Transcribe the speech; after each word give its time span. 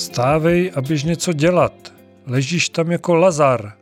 Vstávej 0.00 0.72
a 0.74 0.80
běž 0.80 1.04
něco 1.04 1.32
dělat. 1.32 1.92
Ležíš 2.26 2.68
tam 2.68 2.90
jako 2.90 3.14
Lazar. 3.14 3.72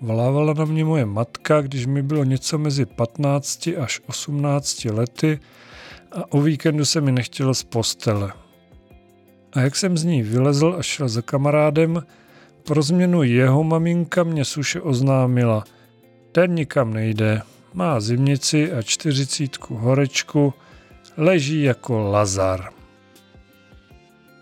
Volávala 0.00 0.54
na 0.54 0.64
mě 0.64 0.84
moje 0.84 1.06
matka, 1.06 1.60
když 1.60 1.86
mi 1.86 2.02
bylo 2.02 2.24
něco 2.24 2.58
mezi 2.58 2.86
15 2.86 3.68
až 3.80 4.00
18 4.06 4.84
lety 4.84 5.40
a 6.12 6.32
o 6.32 6.40
víkendu 6.40 6.84
se 6.84 7.00
mi 7.00 7.12
nechtělo 7.12 7.54
z 7.54 7.62
postele. 7.62 8.32
A 9.52 9.60
jak 9.60 9.76
jsem 9.76 9.98
z 9.98 10.04
ní 10.04 10.22
vylezl 10.22 10.76
a 10.78 10.82
šel 10.82 11.08
za 11.08 11.22
kamarádem, 11.22 12.02
pro 12.64 12.82
změnu 12.82 13.22
jeho 13.22 13.64
maminka 13.64 14.22
mě 14.22 14.44
suše 14.44 14.80
oznámila. 14.80 15.64
Ten 16.32 16.54
nikam 16.54 16.92
nejde, 16.92 17.42
má 17.74 18.00
zimnici 18.00 18.72
a 18.72 18.82
čtyřicítku 18.82 19.76
horečku, 19.76 20.54
leží 21.16 21.62
jako 21.62 21.98
Lazar. 21.98 22.79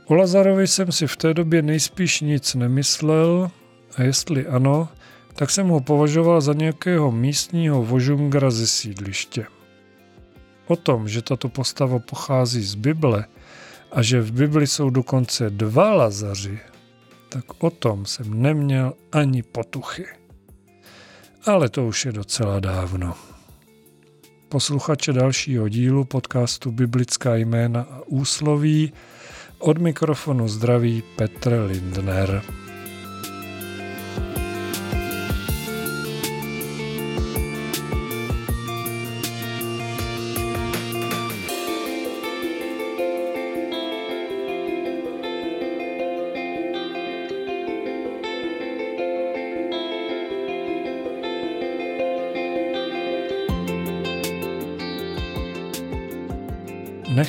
O 0.09 0.15
Lazarovi 0.15 0.67
jsem 0.67 0.93
si 0.93 1.07
v 1.07 1.17
té 1.17 1.35
době 1.35 1.62
nejspíš 1.62 2.21
nic 2.21 2.55
nemyslel 2.55 3.51
a 3.97 4.03
jestli 4.03 4.47
ano, 4.47 4.89
tak 5.35 5.51
jsem 5.51 5.69
ho 5.69 5.80
považoval 5.80 6.41
za 6.41 6.53
nějakého 6.53 7.12
místního 7.12 7.83
vožungra 7.83 8.51
ze 8.51 8.66
sídliště. 8.66 9.47
O 10.66 10.77
tom, 10.77 11.09
že 11.09 11.23
tato 11.23 11.49
postava 11.49 11.99
pochází 11.99 12.63
z 12.63 12.75
Bible 12.75 13.25
a 13.93 14.02
že 14.02 14.21
v 14.21 14.33
Bibli 14.33 14.66
jsou 14.66 14.91
dokonce 14.91 15.51
dva 15.51 15.95
Lazaři, 15.95 16.59
tak 17.29 17.45
o 17.63 17.71
tom 17.71 18.07
jsem 18.07 18.43
neměl 18.43 18.95
ani 19.13 19.43
potuchy. 19.43 20.07
Ale 21.45 21.69
to 21.69 21.87
už 21.87 22.04
je 22.04 22.13
docela 22.13 22.60
dávno. 22.60 23.15
Posluchače 24.49 25.13
dalšího 25.13 25.69
dílu 25.69 26.04
podcastu 26.04 26.71
Biblická 26.71 27.37
jména 27.37 27.80
a 27.80 28.01
úsloví 28.07 28.93
od 29.59 29.78
mikrofonu 29.78 30.48
zdraví 30.48 31.02
Petr 31.16 31.52
Lindner. 31.68 32.42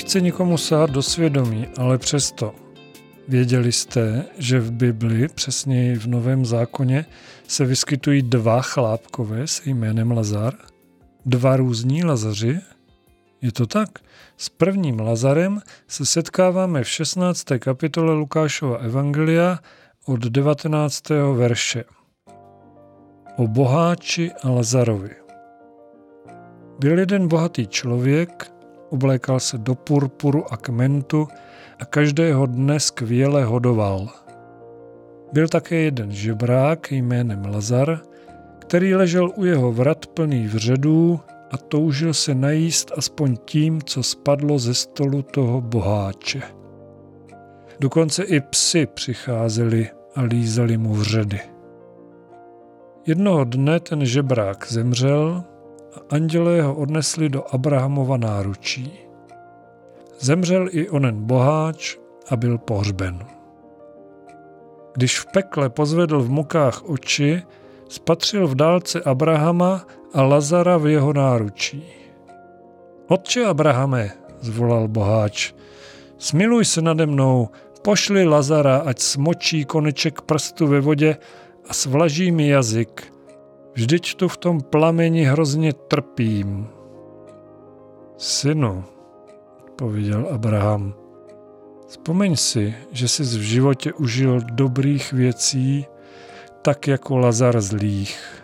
Nechci 0.10 0.22
nikomu 0.22 0.58
sát 0.58 0.90
do 0.90 1.02
svědomí, 1.02 1.68
ale 1.78 1.98
přesto. 1.98 2.56
Věděli 3.28 3.72
jste, 3.72 4.26
že 4.38 4.60
v 4.60 4.72
Bibli, 4.72 5.28
přesněji 5.28 5.96
v 5.96 6.08
Novém 6.08 6.46
zákoně, 6.46 7.06
se 7.48 7.66
vyskytují 7.66 8.22
dva 8.22 8.62
chlápkové 8.62 9.48
s 9.48 9.66
jménem 9.66 10.12
Lazar? 10.12 10.54
Dva 11.26 11.58
různí 11.58 12.04
Lazaři? 12.04 12.60
Je 13.42 13.52
to 13.52 13.68
tak? 13.68 13.90
S 14.38 14.50
prvním 14.50 15.00
Lazarem 15.00 15.62
se 15.88 16.06
setkáváme 16.06 16.84
v 16.84 16.90
16. 16.90 17.44
kapitole 17.60 18.14
Lukášova 18.14 18.78
Evangelia 18.78 19.60
od 20.06 20.20
19. 20.20 21.10
verše. 21.36 21.84
O 23.38 23.48
boháči 23.48 24.32
a 24.44 24.50
Lazarovi. 24.50 25.16
Byl 26.80 27.00
jeden 27.00 27.28
bohatý 27.28 27.68
člověk, 27.68 28.59
oblékal 28.90 29.40
se 29.40 29.58
do 29.58 29.76
purpuru 29.76 30.54
a 30.54 30.58
kmentu 30.58 31.28
a 31.80 31.86
každého 31.86 32.46
dne 32.46 32.80
skvěle 32.80 33.46
hodoval. 33.46 34.08
Byl 35.34 35.48
také 35.48 35.76
jeden 35.76 36.12
žebrák 36.12 36.92
jménem 36.92 37.46
Lazar, 37.46 38.00
který 38.60 38.96
ležel 38.96 39.32
u 39.36 39.46
jeho 39.46 39.72
vrat 39.72 40.06
plný 40.08 40.48
vředů 40.48 41.20
a 41.52 41.58
toužil 41.58 42.14
se 42.14 42.36
najíst 42.36 42.92
aspoň 42.98 43.38
tím, 43.46 43.82
co 43.82 44.04
spadlo 44.04 44.60
ze 44.60 44.74
stolu 44.74 45.22
toho 45.22 45.62
boháče. 45.62 46.42
Dokonce 47.80 48.24
i 48.24 48.40
psy 48.40 48.86
přicházeli 48.86 49.90
a 50.16 50.22
lízali 50.22 50.78
mu 50.78 50.94
vředy. 50.94 51.40
Jednoho 53.06 53.44
dne 53.44 53.80
ten 53.80 54.06
žebrák 54.06 54.72
zemřel 54.72 55.44
a 55.96 56.16
andělé 56.16 56.62
ho 56.62 56.76
odnesli 56.76 57.30
do 57.30 57.54
Abrahamova 57.54 58.18
náručí. 58.18 59.00
Zemřel 60.20 60.68
i 60.72 60.90
onen 60.90 61.16
boháč 61.26 61.98
a 62.30 62.36
byl 62.36 62.58
pohřben. 62.58 63.26
Když 64.94 65.20
v 65.20 65.26
pekle 65.26 65.70
pozvedl 65.70 66.22
v 66.22 66.30
mukách 66.30 66.90
oči, 66.90 67.44
spatřil 67.90 68.48
v 68.48 68.56
dálce 68.56 69.02
Abrahama 69.02 69.86
a 70.14 70.22
Lazara 70.24 70.78
v 70.78 70.88
jeho 70.88 71.14
náručí. 71.14 71.84
Otče 73.08 73.46
Abrahame, 73.46 74.12
zvolal 74.42 74.88
boháč, 74.88 75.54
smiluj 76.18 76.66
se 76.66 76.82
nade 76.82 77.06
mnou, 77.06 77.50
pošli 77.82 78.26
Lazara, 78.26 78.78
ať 78.78 79.00
smočí 79.00 79.66
koneček 79.66 80.22
prstu 80.22 80.68
ve 80.68 80.80
vodě 80.80 81.18
a 81.70 81.74
svlaží 81.74 82.32
mi 82.32 82.48
jazyk, 82.48 83.14
Vždyť 83.80 84.16
tu 84.16 84.28
v 84.28 84.38
tom 84.38 84.62
plameni 84.62 85.24
hrozně 85.24 85.74
trpím. 85.74 86.68
Synu, 88.18 88.84
pověděl 89.76 90.28
Abraham, 90.32 90.94
vzpomeň 91.88 92.36
si, 92.36 92.76
že 92.92 93.08
jsi 93.08 93.24
v 93.24 93.42
životě 93.42 93.94
užil 93.94 94.42
dobrých 94.52 95.14
věcí, 95.14 95.86
tak 96.62 96.88
jako 96.88 97.18
Lazar 97.18 97.62
zlých. 97.62 98.44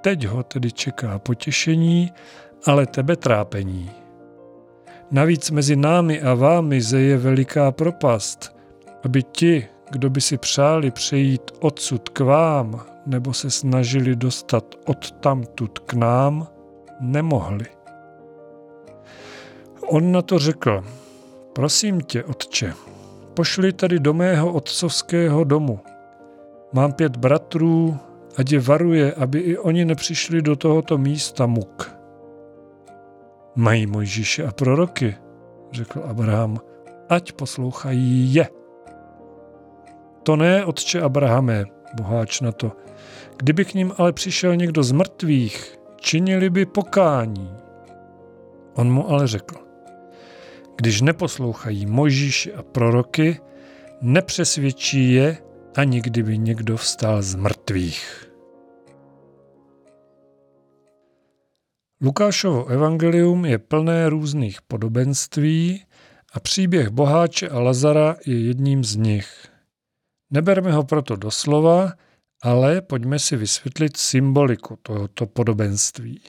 Teď 0.00 0.26
ho 0.26 0.42
tedy 0.42 0.72
čeká 0.72 1.18
potěšení, 1.18 2.12
ale 2.64 2.86
tebe 2.86 3.16
trápení. 3.16 3.90
Navíc 5.10 5.50
mezi 5.50 5.76
námi 5.76 6.22
a 6.22 6.34
vámi 6.34 6.80
zeje 6.80 7.18
veliká 7.18 7.72
propast, 7.72 8.56
aby 9.04 9.22
ti, 9.22 9.68
kdo 9.90 10.10
by 10.10 10.20
si 10.20 10.38
přáli 10.38 10.90
přejít 10.90 11.50
odsud 11.60 12.08
k 12.08 12.20
vám, 12.20 12.91
nebo 13.06 13.32
se 13.32 13.50
snažili 13.50 14.16
dostat 14.16 14.64
od 14.86 15.10
tamtud 15.10 15.78
k 15.78 15.94
nám, 15.94 16.46
nemohli. 17.00 17.66
On 19.88 20.12
na 20.12 20.22
to 20.22 20.38
řekl, 20.38 20.84
prosím 21.52 22.00
tě, 22.00 22.24
otče, 22.24 22.72
pošli 23.34 23.72
tady 23.72 23.98
do 23.98 24.14
mého 24.14 24.52
otcovského 24.52 25.44
domu. 25.44 25.80
Mám 26.72 26.92
pět 26.92 27.16
bratrů, 27.16 27.98
ať 28.36 28.52
je 28.52 28.60
varuje, 28.60 29.12
aby 29.12 29.38
i 29.38 29.58
oni 29.58 29.84
nepřišli 29.84 30.42
do 30.42 30.56
tohoto 30.56 30.98
místa 30.98 31.46
muk. 31.46 31.96
Mají 33.54 33.86
Mojžíše 33.86 34.44
a 34.44 34.52
proroky, 34.52 35.16
řekl 35.72 36.02
Abraham, 36.08 36.58
ať 37.08 37.32
poslouchají 37.32 38.34
je. 38.34 38.48
To 40.22 40.36
ne, 40.36 40.64
otče 40.64 41.00
Abrahame, 41.00 41.64
boháč 41.94 42.40
na 42.40 42.52
to, 42.52 42.72
Kdyby 43.42 43.64
k 43.64 43.74
ním 43.74 43.92
ale 43.98 44.12
přišel 44.12 44.56
někdo 44.56 44.82
z 44.82 44.92
mrtvých, 44.92 45.78
činili 45.96 46.50
by 46.50 46.66
pokání. 46.66 47.54
On 48.74 48.92
mu 48.92 49.10
ale 49.10 49.26
řekl, 49.26 49.54
když 50.76 51.00
neposlouchají 51.00 51.86
Mojžíši 51.86 52.54
a 52.54 52.62
proroky, 52.62 53.40
nepřesvědčí 54.00 55.12
je, 55.12 55.36
ani 55.76 56.00
kdyby 56.00 56.38
někdo 56.38 56.76
vstal 56.76 57.22
z 57.22 57.34
mrtvých. 57.34 58.32
Lukášovo 62.00 62.66
evangelium 62.66 63.44
je 63.44 63.58
plné 63.58 64.08
různých 64.08 64.62
podobenství 64.62 65.84
a 66.32 66.40
příběh 66.40 66.88
boháče 66.88 67.48
a 67.48 67.60
Lazara 67.60 68.16
je 68.26 68.46
jedním 68.46 68.84
z 68.84 68.96
nich. 68.96 69.48
Neberme 70.30 70.72
ho 70.72 70.84
proto 70.84 71.16
doslova, 71.16 71.92
ale 72.42 72.80
pojďme 72.80 73.18
si 73.18 73.36
vysvětlit 73.36 73.96
symboliku 73.96 74.76
tohoto 74.82 75.26
podobenství. 75.26 76.20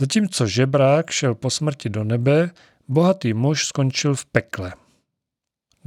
Zatímco 0.00 0.46
žebrák 0.46 1.10
šel 1.10 1.34
po 1.34 1.50
smrti 1.50 1.88
do 1.88 2.04
nebe, 2.04 2.50
bohatý 2.88 3.34
muž 3.34 3.66
skončil 3.66 4.14
v 4.14 4.26
pekle. 4.26 4.72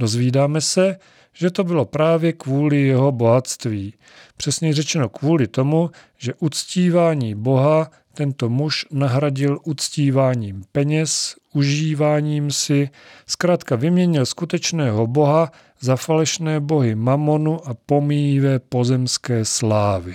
Dozvídáme 0.02 0.60
se, 0.60 0.96
že 1.32 1.50
to 1.50 1.64
bylo 1.64 1.84
právě 1.84 2.32
kvůli 2.32 2.82
jeho 2.82 3.12
bohatství. 3.12 3.94
Přesně 4.36 4.74
řečeno 4.74 5.08
kvůli 5.08 5.46
tomu, 5.48 5.90
že 6.18 6.34
uctívání 6.34 7.34
Boha 7.34 7.90
tento 8.14 8.48
muž 8.48 8.86
nahradil 8.90 9.58
uctíváním 9.64 10.64
peněz, 10.72 11.34
užíváním 11.54 12.50
si, 12.50 12.90
zkrátka 13.26 13.76
vyměnil 13.76 14.26
skutečného 14.26 15.06
Boha 15.06 15.52
za 15.80 15.96
falešné 15.96 16.60
bohy 16.60 16.94
mamonu 16.94 17.68
a 17.68 17.74
pomíjivé 17.74 18.58
pozemské 18.58 19.44
slávy. 19.44 20.14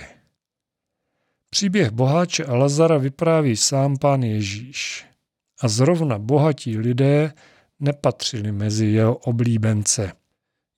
Příběh 1.50 1.90
boháče 1.90 2.44
a 2.44 2.54
Lazara 2.54 2.98
vypráví 2.98 3.56
sám 3.56 3.96
pán 3.96 4.22
Ježíš. 4.22 5.04
A 5.60 5.68
zrovna 5.68 6.18
bohatí 6.18 6.78
lidé 6.78 7.32
nepatřili 7.80 8.52
mezi 8.52 8.86
jeho 8.86 9.16
oblíbence. 9.16 10.12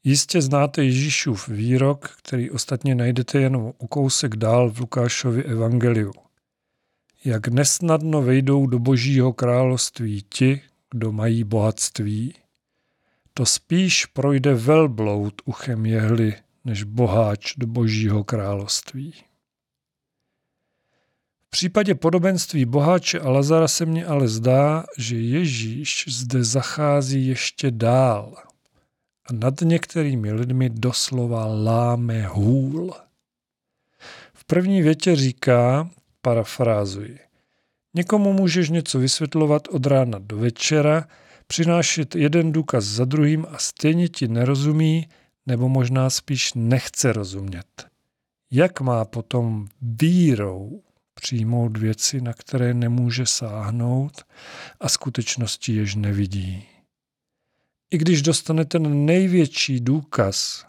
Jistě 0.05 0.43
znáte 0.43 0.85
Ježíšův 0.85 1.49
výrok, 1.49 2.09
který 2.19 2.51
ostatně 2.51 2.95
najdete 2.95 3.41
jen 3.41 3.57
o 3.57 3.89
kousek 3.89 4.37
dál 4.37 4.71
v 4.71 4.81
Lukášově 4.81 5.45
evangeliu. 5.45 6.13
Jak 7.25 7.49
nesnadno 7.49 8.23
vejdou 8.23 8.67
do 8.67 8.79
božího 8.79 9.33
království 9.33 10.25
ti, 10.29 10.61
kdo 10.91 11.13
mají 11.13 11.45
bohatství. 11.45 12.35
To 13.35 13.47
spíš 13.47 14.07
projde 14.07 14.55
velbloud 14.55 15.43
uchem 15.45 15.87
jehly, 15.87 16.35
než 16.65 16.83
boháč 16.83 17.55
do 17.57 17.67
božího 17.67 18.25
království. 18.25 19.15
V 21.51 21.59
případě 21.61 21.95
podobenství 21.95 22.65
boháče 22.65 23.21
a 23.21 23.31
Lazara 23.31 23.69
se 23.69 23.87
mně 23.87 24.07
ale 24.07 24.29
zdá, 24.29 24.85
že 24.99 25.17
Ježíš 25.17 26.05
zde 26.09 26.45
zachází 26.45 27.27
ještě 27.27 27.71
dál 27.71 28.35
a 29.27 29.33
nad 29.33 29.61
některými 29.61 30.33
lidmi 30.33 30.71
doslova 30.71 31.47
láme 31.47 32.27
hůl. 32.27 32.95
V 34.35 34.45
první 34.45 34.83
větě 34.83 35.17
říká, 35.17 35.91
parafrázuji, 36.23 37.19
někomu 37.95 38.33
můžeš 38.33 38.69
něco 38.69 38.99
vysvětlovat 38.99 39.69
od 39.69 39.87
rána 39.87 40.19
do 40.19 40.37
večera, 40.39 41.09
přinášet 41.47 42.15
jeden 42.15 42.53
důkaz 42.53 42.85
za 42.85 43.05
druhým 43.05 43.47
a 43.51 43.59
stejně 43.59 44.09
ti 44.09 44.29
nerozumí, 44.29 45.09
nebo 45.47 45.69
možná 45.69 46.11
spíš 46.11 46.55
nechce 46.55 47.13
rozumět. 47.13 47.87
Jak 48.51 48.81
má 48.81 49.05
potom 49.05 49.69
vírou 49.83 50.83
přijmout 51.21 51.77
věci, 51.77 52.21
na 52.21 52.33
které 52.33 52.75
nemůže 52.75 53.27
sáhnout 53.27 54.25
a 54.81 54.89
skutečnosti 54.89 55.73
jež 55.73 55.95
nevidí. 55.95 56.67
I 57.91 57.99
když 57.99 58.23
dostane 58.23 58.65
ten 58.65 59.05
největší 59.05 59.81
důkaz, 59.81 60.67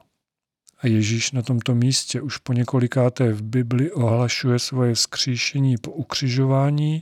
a 0.77 0.88
Ježíš 0.88 1.31
na 1.31 1.42
tomto 1.42 1.75
místě 1.75 2.21
už 2.21 2.38
po 2.38 2.53
několikáté 2.53 3.33
v 3.33 3.42
Bibli 3.42 3.92
ohlašuje 3.92 4.59
svoje 4.59 4.94
vzkříšení 4.94 5.77
po 5.77 5.92
ukřižování, 5.92 7.01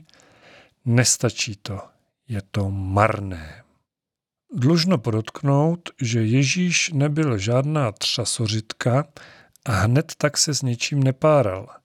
nestačí 0.86 1.56
to, 1.56 1.80
je 2.28 2.42
to 2.52 2.72
marné. 2.72 3.64
Dlužno 4.54 4.98
podotknout, 4.98 5.90
že 6.02 6.26
Ježíš 6.26 6.92
nebyl 6.94 7.38
žádná 7.38 7.92
třasořitka 7.92 9.08
a 9.66 9.72
hned 9.72 10.14
tak 10.18 10.38
se 10.38 10.54
s 10.54 10.62
něčím 10.62 11.04
nepáral– 11.04 11.68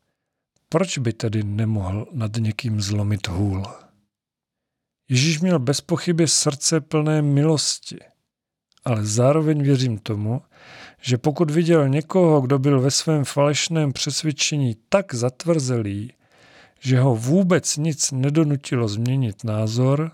proč 0.74 0.98
by 0.98 1.12
tedy 1.12 1.42
nemohl 1.42 2.06
nad 2.12 2.36
někým 2.36 2.80
zlomit 2.80 3.28
hůl? 3.28 3.66
Ježíš 5.08 5.40
měl 5.40 5.58
bez 5.58 5.80
pochyby 5.80 6.28
srdce 6.28 6.80
plné 6.80 7.22
milosti, 7.22 7.98
ale 8.84 9.04
zároveň 9.04 9.62
věřím 9.62 9.98
tomu, 9.98 10.42
že 11.00 11.18
pokud 11.18 11.50
viděl 11.50 11.88
někoho, 11.88 12.40
kdo 12.40 12.58
byl 12.58 12.80
ve 12.80 12.90
svém 12.90 13.24
falešném 13.24 13.92
přesvědčení 13.92 14.76
tak 14.88 15.14
zatvrzelý, 15.14 16.12
že 16.80 17.00
ho 17.00 17.16
vůbec 17.16 17.76
nic 17.76 18.12
nedonutilo 18.12 18.88
změnit 18.88 19.44
názor, 19.44 20.12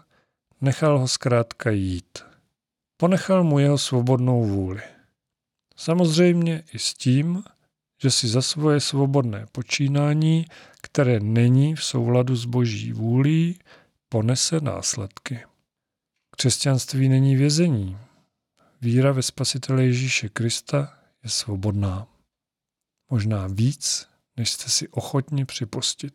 nechal 0.60 0.98
ho 0.98 1.08
zkrátka 1.08 1.70
jít. 1.70 2.18
Ponechal 2.96 3.44
mu 3.44 3.58
jeho 3.58 3.78
svobodnou 3.78 4.44
vůli. 4.44 4.82
Samozřejmě 5.76 6.62
i 6.72 6.78
s 6.78 6.94
tím, 6.94 7.42
že 8.02 8.10
si 8.10 8.28
za 8.28 8.42
svoje 8.42 8.80
svobodné 8.80 9.46
počínání, 9.52 10.46
které 10.80 11.20
není 11.20 11.74
v 11.74 11.84
souladu 11.84 12.36
s 12.36 12.44
boží 12.44 12.92
vůlí, 12.92 13.58
ponese 14.08 14.60
následky. 14.60 15.44
Křesťanství 16.36 17.08
není 17.08 17.36
vězení. 17.36 17.98
Víra 18.80 19.12
ve 19.12 19.22
Spasitele 19.22 19.84
Ježíše 19.84 20.28
Krista 20.28 20.98
je 21.24 21.30
svobodná. 21.30 22.06
Možná 23.10 23.46
víc, 23.46 24.08
než 24.36 24.50
jste 24.50 24.70
si 24.70 24.88
ochotni 24.88 25.44
připustit. 25.44 26.14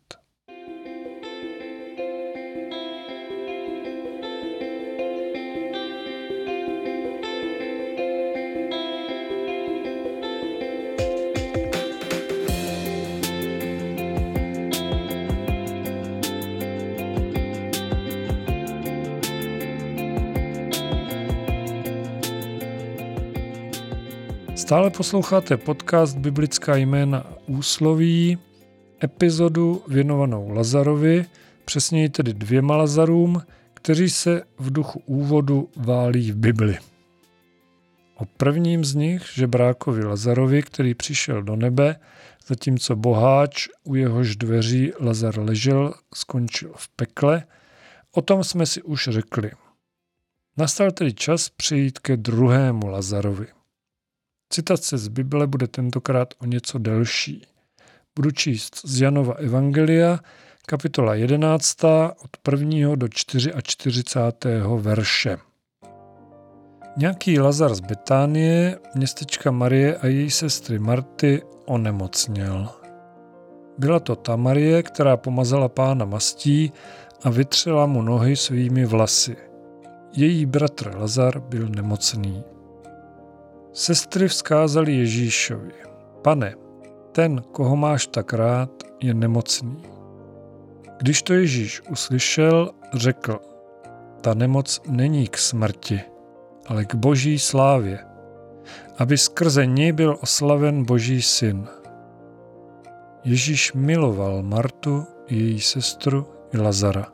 Stále 24.65 24.89
posloucháte 24.89 25.57
podcast 25.57 26.17
Biblická 26.17 26.75
jména 26.75 27.33
úsloví, 27.45 28.37
epizodu 29.03 29.83
věnovanou 29.87 30.49
Lazarovi, 30.49 31.25
přesněji 31.65 32.09
tedy 32.09 32.33
dvěma 32.33 32.77
Lazarům, 32.77 33.41
kteří 33.73 34.09
se 34.09 34.43
v 34.59 34.73
duchu 34.73 35.01
úvodu 35.05 35.69
válí 35.75 36.31
v 36.31 36.35
Bibli. 36.35 36.77
O 38.15 38.25
prvním 38.25 38.85
z 38.85 38.95
nich, 38.95 39.23
žebrákovi 39.33 40.05
Lazarovi, 40.05 40.63
který 40.63 40.93
přišel 40.93 41.43
do 41.43 41.55
nebe, 41.55 41.99
zatímco 42.47 42.95
boháč, 42.95 43.67
u 43.83 43.95
jehož 43.95 44.35
dveří 44.35 44.91
Lazar 44.99 45.39
ležel, 45.39 45.93
skončil 46.13 46.73
v 46.75 46.89
pekle, 46.89 47.43
o 48.11 48.21
tom 48.21 48.43
jsme 48.43 48.65
si 48.65 48.81
už 48.81 49.07
řekli. 49.11 49.51
Nastal 50.57 50.91
tedy 50.91 51.13
čas 51.13 51.49
přejít 51.49 51.99
ke 51.99 52.17
druhému 52.17 52.87
Lazarovi. 52.87 53.54
Citace 54.55 54.97
z 54.97 55.07
Bible 55.07 55.47
bude 55.47 55.67
tentokrát 55.67 56.33
o 56.39 56.45
něco 56.45 56.77
delší. 56.77 57.41
Budu 58.15 58.31
číst 58.31 58.81
z 58.85 59.01
Janova 59.01 59.33
Evangelia, 59.33 60.19
kapitola 60.65 61.15
11, 61.15 61.83
od 62.23 62.51
1. 62.51 62.95
do 62.95 63.07
44. 63.07 64.03
verše. 64.77 65.37
Nějaký 66.97 67.39
Lazar 67.39 67.75
z 67.75 67.79
Betánie, 67.79 68.79
městečka 68.95 69.51
Marie 69.51 69.97
a 69.97 70.07
její 70.07 70.31
sestry 70.31 70.79
Marty, 70.79 71.41
onemocněl. 71.65 72.69
Byla 73.77 73.99
to 73.99 74.15
ta 74.15 74.35
Marie, 74.35 74.83
která 74.83 75.17
pomazala 75.17 75.69
pána 75.69 76.05
mastí 76.05 76.71
a 77.23 77.29
vytřela 77.29 77.85
mu 77.85 78.01
nohy 78.01 78.35
svými 78.35 78.85
vlasy. 78.85 79.35
Její 80.13 80.45
bratr 80.45 80.95
Lazar 80.95 81.39
byl 81.39 81.69
nemocný. 81.69 82.54
Sestry 83.75 84.27
vzkázali 84.27 85.03
Ježíšovi, 85.03 85.73
pane, 86.21 86.55
ten, 87.11 87.43
koho 87.51 87.75
máš 87.75 88.07
tak 88.07 88.33
rád, 88.33 88.71
je 89.03 89.13
nemocný. 89.13 89.83
Když 90.97 91.21
to 91.21 91.33
Ježíš 91.33 91.81
uslyšel, 91.91 92.71
řekl, 92.93 93.39
ta 94.21 94.33
nemoc 94.33 94.81
není 94.87 95.27
k 95.27 95.37
smrti, 95.37 96.01
ale 96.67 96.85
k 96.85 96.95
boží 96.95 97.39
slávě, 97.39 97.99
aby 98.97 99.17
skrze 99.17 99.65
ní 99.65 99.91
byl 99.91 100.17
oslaven 100.21 100.85
boží 100.85 101.21
syn. 101.21 101.67
Ježíš 103.23 103.73
miloval 103.73 104.43
Martu, 104.43 105.05
její 105.29 105.61
sestru 105.61 106.27
i 106.53 106.57
Lazara. 106.57 107.07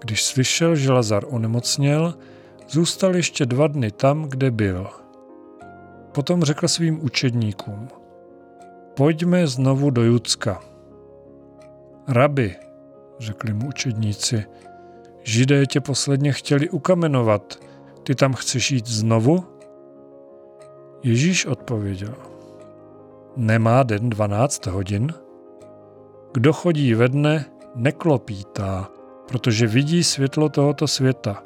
Když 0.00 0.24
slyšel, 0.24 0.76
že 0.76 0.92
Lazar 0.92 1.24
onemocněl, 1.28 2.14
zůstal 2.68 3.16
ještě 3.16 3.46
dva 3.46 3.66
dny 3.66 3.90
tam, 3.90 4.22
kde 4.28 4.50
byl– 4.50 4.90
Potom 6.12 6.42
řekl 6.42 6.68
svým 6.68 7.04
učedníkům, 7.04 7.88
pojďme 8.96 9.46
znovu 9.46 9.90
do 9.90 10.02
Judska. 10.02 10.60
Rabi, 12.08 12.56
řekli 13.18 13.52
mu 13.52 13.68
učedníci, 13.68 14.44
židé 15.22 15.66
tě 15.66 15.80
posledně 15.80 16.32
chtěli 16.32 16.70
ukamenovat, 16.70 17.54
ty 18.02 18.14
tam 18.14 18.32
chceš 18.32 18.70
jít 18.70 18.86
znovu? 18.86 19.44
Ježíš 21.02 21.46
odpověděl, 21.46 22.14
nemá 23.36 23.82
den 23.82 24.10
12 24.10 24.66
hodin? 24.66 25.14
Kdo 26.34 26.52
chodí 26.52 26.94
ve 26.94 27.08
dne, 27.08 27.44
neklopítá, 27.74 28.88
protože 29.28 29.66
vidí 29.66 30.04
světlo 30.04 30.48
tohoto 30.48 30.88
světa. 30.88 31.42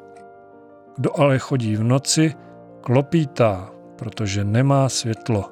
Kdo 0.97 1.19
ale 1.19 1.39
chodí 1.39 1.75
v 1.75 1.83
noci, 1.83 2.33
klopítá, 2.81 3.71
protože 3.97 4.43
nemá 4.43 4.89
světlo. 4.89 5.51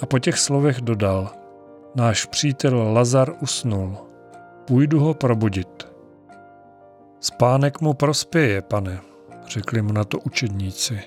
A 0.00 0.06
po 0.06 0.18
těch 0.18 0.38
slovech 0.38 0.80
dodal, 0.80 1.30
náš 1.94 2.24
přítel 2.24 2.92
Lazar 2.92 3.32
usnul, 3.40 3.96
půjdu 4.64 5.00
ho 5.00 5.14
probudit. 5.14 5.88
Spánek 7.20 7.80
mu 7.80 7.94
prospěje, 7.94 8.62
pane, 8.62 9.00
řekli 9.48 9.82
mu 9.82 9.92
na 9.92 10.04
to 10.04 10.18
učedníci. 10.18 11.00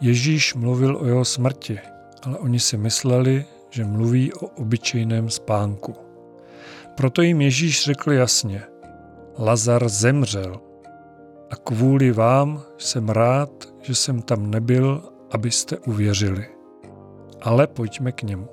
Ježíš 0.00 0.54
mluvil 0.54 0.96
o 0.96 1.06
jeho 1.06 1.24
smrti, 1.24 1.78
ale 2.22 2.38
oni 2.38 2.60
si 2.60 2.76
mysleli, 2.76 3.44
že 3.70 3.84
mluví 3.84 4.32
o 4.34 4.46
obyčejném 4.46 5.30
spánku. 5.30 5.94
Proto 6.94 7.22
jim 7.22 7.40
Ježíš 7.40 7.84
řekl 7.84 8.12
jasně, 8.12 8.62
Lazar 9.38 9.88
zemřel. 9.88 10.60
A 11.50 11.56
kvůli 11.56 12.12
vám 12.12 12.62
jsem 12.78 13.08
rád, 13.08 13.50
že 13.82 13.94
jsem 13.94 14.22
tam 14.22 14.50
nebyl, 14.50 15.02
abyste 15.30 15.78
uvěřili. 15.78 16.46
Ale 17.42 17.66
pojďme 17.66 18.12
k 18.12 18.22
němu. 18.22 18.48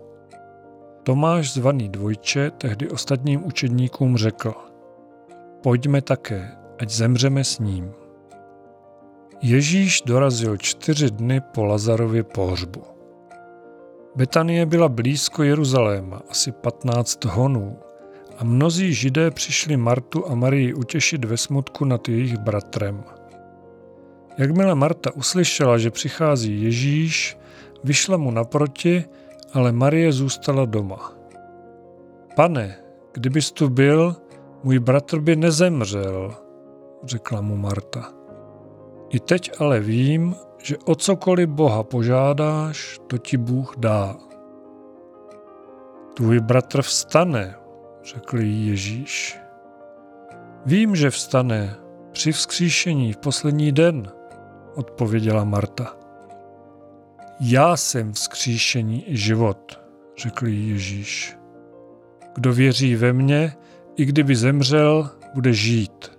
Tomáš 1.04 1.54
zvaný 1.54 1.90
dvojče 1.90 2.52
tehdy 2.52 2.90
ostatním 2.90 3.46
učedníkům 3.46 4.18
řekl, 4.18 4.54
pojďme 5.64 6.02
také, 6.02 6.52
ať 6.80 6.90
zemřeme 6.90 7.44
s 7.44 7.60
ním. 7.60 7.92
Ježíš 9.42 10.02
dorazil 10.02 10.58
čtyři 10.58 11.12
dny 11.12 11.42
po 11.42 11.66
Lazarově 11.66 12.24
pohřbu. 12.24 12.84
Betanie 14.16 14.66
byla 14.66 14.90
blízko 14.90 15.44
Jeruzaléma, 15.44 16.22
asi 16.30 16.52
15 16.52 17.26
honů, 17.26 17.78
a 18.38 18.44
mnozí 18.44 18.94
židé 18.94 19.32
přišli 19.32 19.78
Martu 19.78 20.30
a 20.30 20.36
Marii 20.36 20.74
utěšit 20.74 21.26
ve 21.26 21.38
smutku 21.38 21.86
nad 21.86 22.10
jejich 22.10 22.38
bratrem. 22.38 23.04
Jakmile 24.38 24.76
Marta 24.76 25.16
uslyšela, 25.16 25.78
že 25.78 25.92
přichází 25.92 26.64
Ježíš, 26.64 27.38
vyšla 27.84 28.18
mu 28.18 28.32
naproti, 28.32 29.06
ale 29.54 29.72
Marie 29.72 30.12
zůstala 30.12 30.66
doma. 30.66 31.14
Pane, 32.36 32.76
kdybys 33.14 33.52
tu 33.52 33.70
byl, 33.70 34.16
můj 34.64 34.80
bratr 34.80 35.20
by 35.20 35.36
nezemřel, 35.36 36.36
řekla 37.04 37.42
mu 37.42 37.58
Marta. 37.58 38.14
I 39.10 39.20
teď 39.20 39.52
ale 39.60 39.80
vím, 39.80 40.36
že 40.58 40.78
o 40.78 40.96
cokoliv 40.96 41.50
Boha 41.50 41.84
požádáš, 41.84 43.00
to 43.08 43.18
ti 43.18 43.38
Bůh 43.38 43.74
dá. 43.78 44.16
Tvůj 46.14 46.40
bratr 46.40 46.82
vstane, 46.82 47.56
řekl 48.06 48.40
jí 48.40 48.68
Ježíš. 48.68 49.38
Vím, 50.66 50.96
že 50.96 51.10
vstane 51.10 51.76
při 52.12 52.32
vzkříšení 52.32 53.14
v 53.14 53.18
poslední 53.18 53.72
den, 53.72 54.12
odpověděla 54.76 55.44
Marta. 55.44 55.98
Já 57.40 57.78
jsem 57.78 58.14
vzkříšení 58.14 59.12
i 59.12 59.18
život, 59.18 59.80
řekl 60.18 60.48
jí 60.48 60.70
Ježíš. 60.70 61.38
Kdo 62.36 62.54
věří 62.54 62.96
ve 62.96 63.14
mě, 63.14 63.54
i 63.96 64.06
kdyby 64.06 64.36
zemřel, 64.36 65.10
bude 65.34 65.54
žít. 65.54 66.12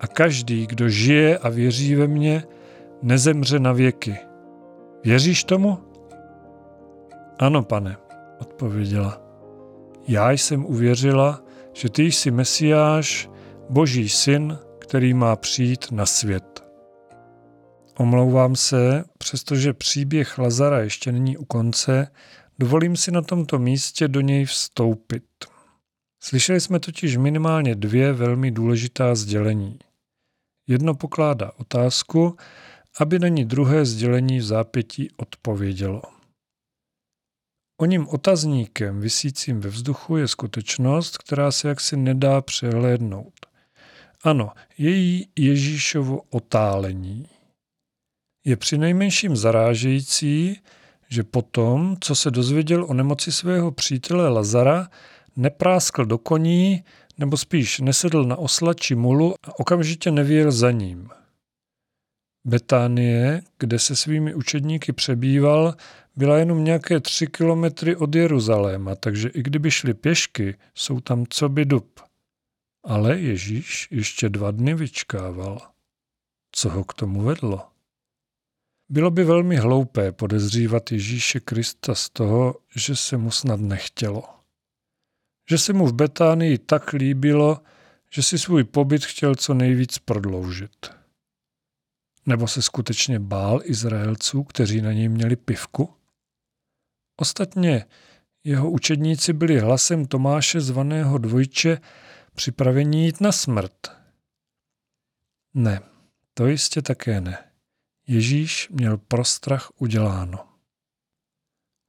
A 0.00 0.06
každý, 0.06 0.66
kdo 0.66 0.88
žije 0.88 1.38
a 1.38 1.48
věří 1.48 1.94
ve 1.94 2.06
mě, 2.06 2.44
nezemře 3.02 3.58
na 3.58 3.72
věky. 3.72 4.18
Věříš 5.04 5.44
tomu? 5.44 5.78
Ano, 7.38 7.62
pane, 7.62 7.96
odpověděla. 8.40 9.21
Já 10.08 10.30
jsem 10.30 10.66
uvěřila, 10.66 11.42
že 11.72 11.88
ty 11.88 12.02
jsi 12.02 12.30
Mesiáš, 12.30 13.30
Boží 13.70 14.08
syn, 14.08 14.58
který 14.78 15.14
má 15.14 15.36
přijít 15.36 15.92
na 15.92 16.06
svět. 16.06 16.64
Omlouvám 17.98 18.56
se, 18.56 19.04
přestože 19.18 19.72
příběh 19.72 20.38
Lazara 20.38 20.80
ještě 20.80 21.12
není 21.12 21.36
u 21.36 21.44
konce, 21.44 22.08
dovolím 22.58 22.96
si 22.96 23.10
na 23.10 23.22
tomto 23.22 23.58
místě 23.58 24.08
do 24.08 24.20
něj 24.20 24.44
vstoupit. 24.44 25.24
Slyšeli 26.22 26.60
jsme 26.60 26.80
totiž 26.80 27.16
minimálně 27.16 27.74
dvě 27.74 28.12
velmi 28.12 28.50
důležitá 28.50 29.14
sdělení. 29.14 29.78
Jedno 30.66 30.94
pokládá 30.94 31.52
otázku, 31.56 32.36
aby 33.00 33.18
na 33.18 33.28
ní 33.28 33.44
druhé 33.44 33.84
sdělení 33.84 34.38
v 34.38 34.44
zápětí 34.44 35.08
odpovědělo. 35.16 36.02
Oním 37.82 38.08
otazníkem 38.08 39.00
vysícím 39.00 39.60
ve 39.60 39.70
vzduchu 39.70 40.16
je 40.16 40.28
skutečnost, 40.28 41.18
která 41.18 41.52
se 41.52 41.68
jaksi 41.68 41.96
nedá 41.96 42.40
přehlédnout. 42.40 43.32
Ano, 44.24 44.50
její 44.78 45.28
Ježíšovo 45.38 46.22
otálení. 46.30 47.26
Je 48.44 48.56
přinejmenším 48.56 49.36
zarážející, 49.36 50.60
že 51.08 51.22
potom, 51.22 51.96
co 52.00 52.14
se 52.14 52.30
dozvěděl 52.30 52.84
o 52.84 52.94
nemoci 52.94 53.32
svého 53.32 53.72
přítele 53.72 54.28
Lazara, 54.28 54.88
nepráskl 55.36 56.04
do 56.04 56.18
koní, 56.18 56.84
nebo 57.18 57.36
spíš 57.36 57.80
nesedl 57.80 58.24
na 58.24 58.36
osla 58.36 58.74
či 58.74 58.94
mulu 58.94 59.34
a 59.42 59.58
okamžitě 59.60 60.10
nevěl 60.10 60.52
za 60.52 60.70
ním. 60.70 61.08
Betánie, 62.46 63.42
kde 63.58 63.78
se 63.78 63.96
svými 63.96 64.34
učedníky 64.34 64.92
přebýval, 64.92 65.74
byla 66.16 66.38
jenom 66.38 66.64
nějaké 66.64 67.00
tři 67.00 67.26
kilometry 67.26 67.96
od 67.96 68.14
Jeruzaléma, 68.14 68.94
takže 68.94 69.28
i 69.28 69.42
kdyby 69.42 69.70
šli 69.70 69.94
pěšky, 69.94 70.58
jsou 70.74 71.00
tam 71.00 71.24
co 71.30 71.48
by 71.48 71.64
dub. 71.64 72.00
Ale 72.84 73.18
Ježíš 73.18 73.88
ještě 73.90 74.28
dva 74.28 74.50
dny 74.50 74.74
vyčkával. 74.74 75.58
Co 76.52 76.70
ho 76.70 76.84
k 76.84 76.94
tomu 76.94 77.22
vedlo? 77.22 77.68
Bylo 78.88 79.10
by 79.10 79.24
velmi 79.24 79.56
hloupé 79.56 80.12
podezřívat 80.12 80.92
Ježíše 80.92 81.40
Krista 81.40 81.94
z 81.94 82.10
toho, 82.10 82.54
že 82.76 82.96
se 82.96 83.16
mu 83.16 83.30
snad 83.30 83.60
nechtělo. 83.60 84.22
Že 85.50 85.58
se 85.58 85.72
mu 85.72 85.86
v 85.86 85.92
Betánii 85.92 86.58
tak 86.58 86.92
líbilo, 86.92 87.60
že 88.10 88.22
si 88.22 88.38
svůj 88.38 88.64
pobyt 88.64 89.04
chtěl 89.04 89.34
co 89.34 89.54
nejvíc 89.54 89.98
prodloužit. 89.98 90.90
Nebo 92.26 92.48
se 92.48 92.62
skutečně 92.62 93.18
bál 93.18 93.60
Izraelců, 93.64 94.44
kteří 94.44 94.80
na 94.80 94.92
něj 94.92 95.08
měli 95.08 95.36
pivku? 95.36 95.94
Ostatně 97.16 97.84
jeho 98.44 98.70
učedníci 98.70 99.32
byli 99.32 99.60
hlasem 99.60 100.06
Tomáše 100.06 100.60
zvaného 100.60 101.18
dvojče 101.18 101.78
připraveni 102.34 103.04
jít 103.04 103.20
na 103.20 103.32
smrt. 103.32 103.88
Ne, 105.54 105.80
to 106.34 106.46
jistě 106.46 106.82
také 106.82 107.20
ne. 107.20 107.44
Ježíš 108.06 108.68
měl 108.68 108.98
prostrach 108.98 109.70
uděláno. 109.78 110.38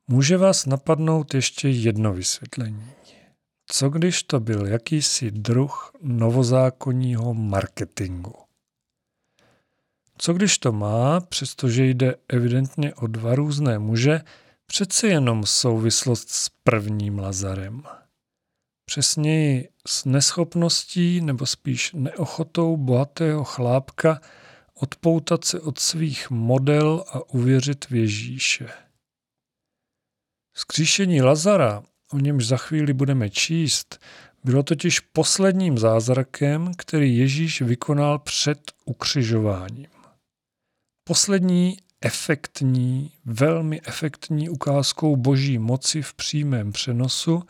Může 0.08 0.38
vás 0.38 0.66
napadnout 0.66 1.34
ještě 1.34 1.70
jedno 1.70 2.14
vysvětlení. 2.14 2.92
Co 3.66 3.90
když 3.90 4.24
to 4.24 4.40
byl 4.40 4.68
jakýsi 4.68 5.32
druh 5.32 5.92
novozákonního 6.02 7.34
marketingu? 7.34 8.34
Co 10.18 10.34
když 10.34 10.58
to 10.58 10.72
má, 10.72 11.20
přestože 11.20 11.86
jde 11.86 12.16
evidentně 12.28 12.94
o 12.94 13.08
dva 13.08 13.36
různé 13.36 13.80
muže, 13.80 14.22
přece 14.74 15.08
jenom 15.08 15.46
souvislost 15.46 16.30
s 16.30 16.50
prvním 16.50 17.20
Lazarem? 17.20 17.84
Přesněji 18.86 19.70
s 19.88 20.06
neschopností 20.06 21.22
nebo 21.22 21.46
spíš 21.46 21.94
neochotou 21.94 22.78
bohatého 22.78 23.44
chlápka 23.44 24.22
odpoutat 24.74 25.44
se 25.44 25.60
od 25.60 25.80
svých 25.80 26.30
model 26.30 27.06
a 27.08 27.34
uvěřit 27.34 27.90
v 27.90 27.96
Ježíše. 27.96 28.70
Skříšení 30.56 31.22
Lazara, 31.22 31.84
o 32.14 32.20
němž 32.20 32.48
za 32.48 32.58
chvíli 32.58 32.94
budeme 32.94 33.30
číst, 33.30 34.00
bylo 34.44 34.64
totiž 34.64 35.00
posledním 35.00 35.78
zázrakem, 35.78 36.72
který 36.78 37.18
Ježíš 37.18 37.62
vykonal 37.62 38.20
před 38.20 38.72
ukřižováním. 38.86 39.90
Poslední 41.04 41.78
efektní, 42.04 43.12
velmi 43.26 43.82
efektní 43.82 44.50
ukázkou 44.50 45.16
boží 45.16 45.58
moci 45.58 46.02
v 46.02 46.14
přímém 46.14 46.72
přenosu 46.72 47.44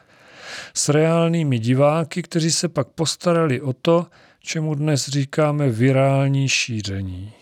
s 0.74 0.90
reálnými 0.90 1.60
diváky, 1.60 2.24
kteří 2.24 2.52
se 2.52 2.70
pak 2.70 2.88
postarali 2.88 3.62
o 3.62 3.74
to, 3.74 4.08
čemu 4.40 4.76
dnes 4.76 5.08
říkáme 5.08 5.70
virální 5.70 6.50
šíření. 6.50 7.34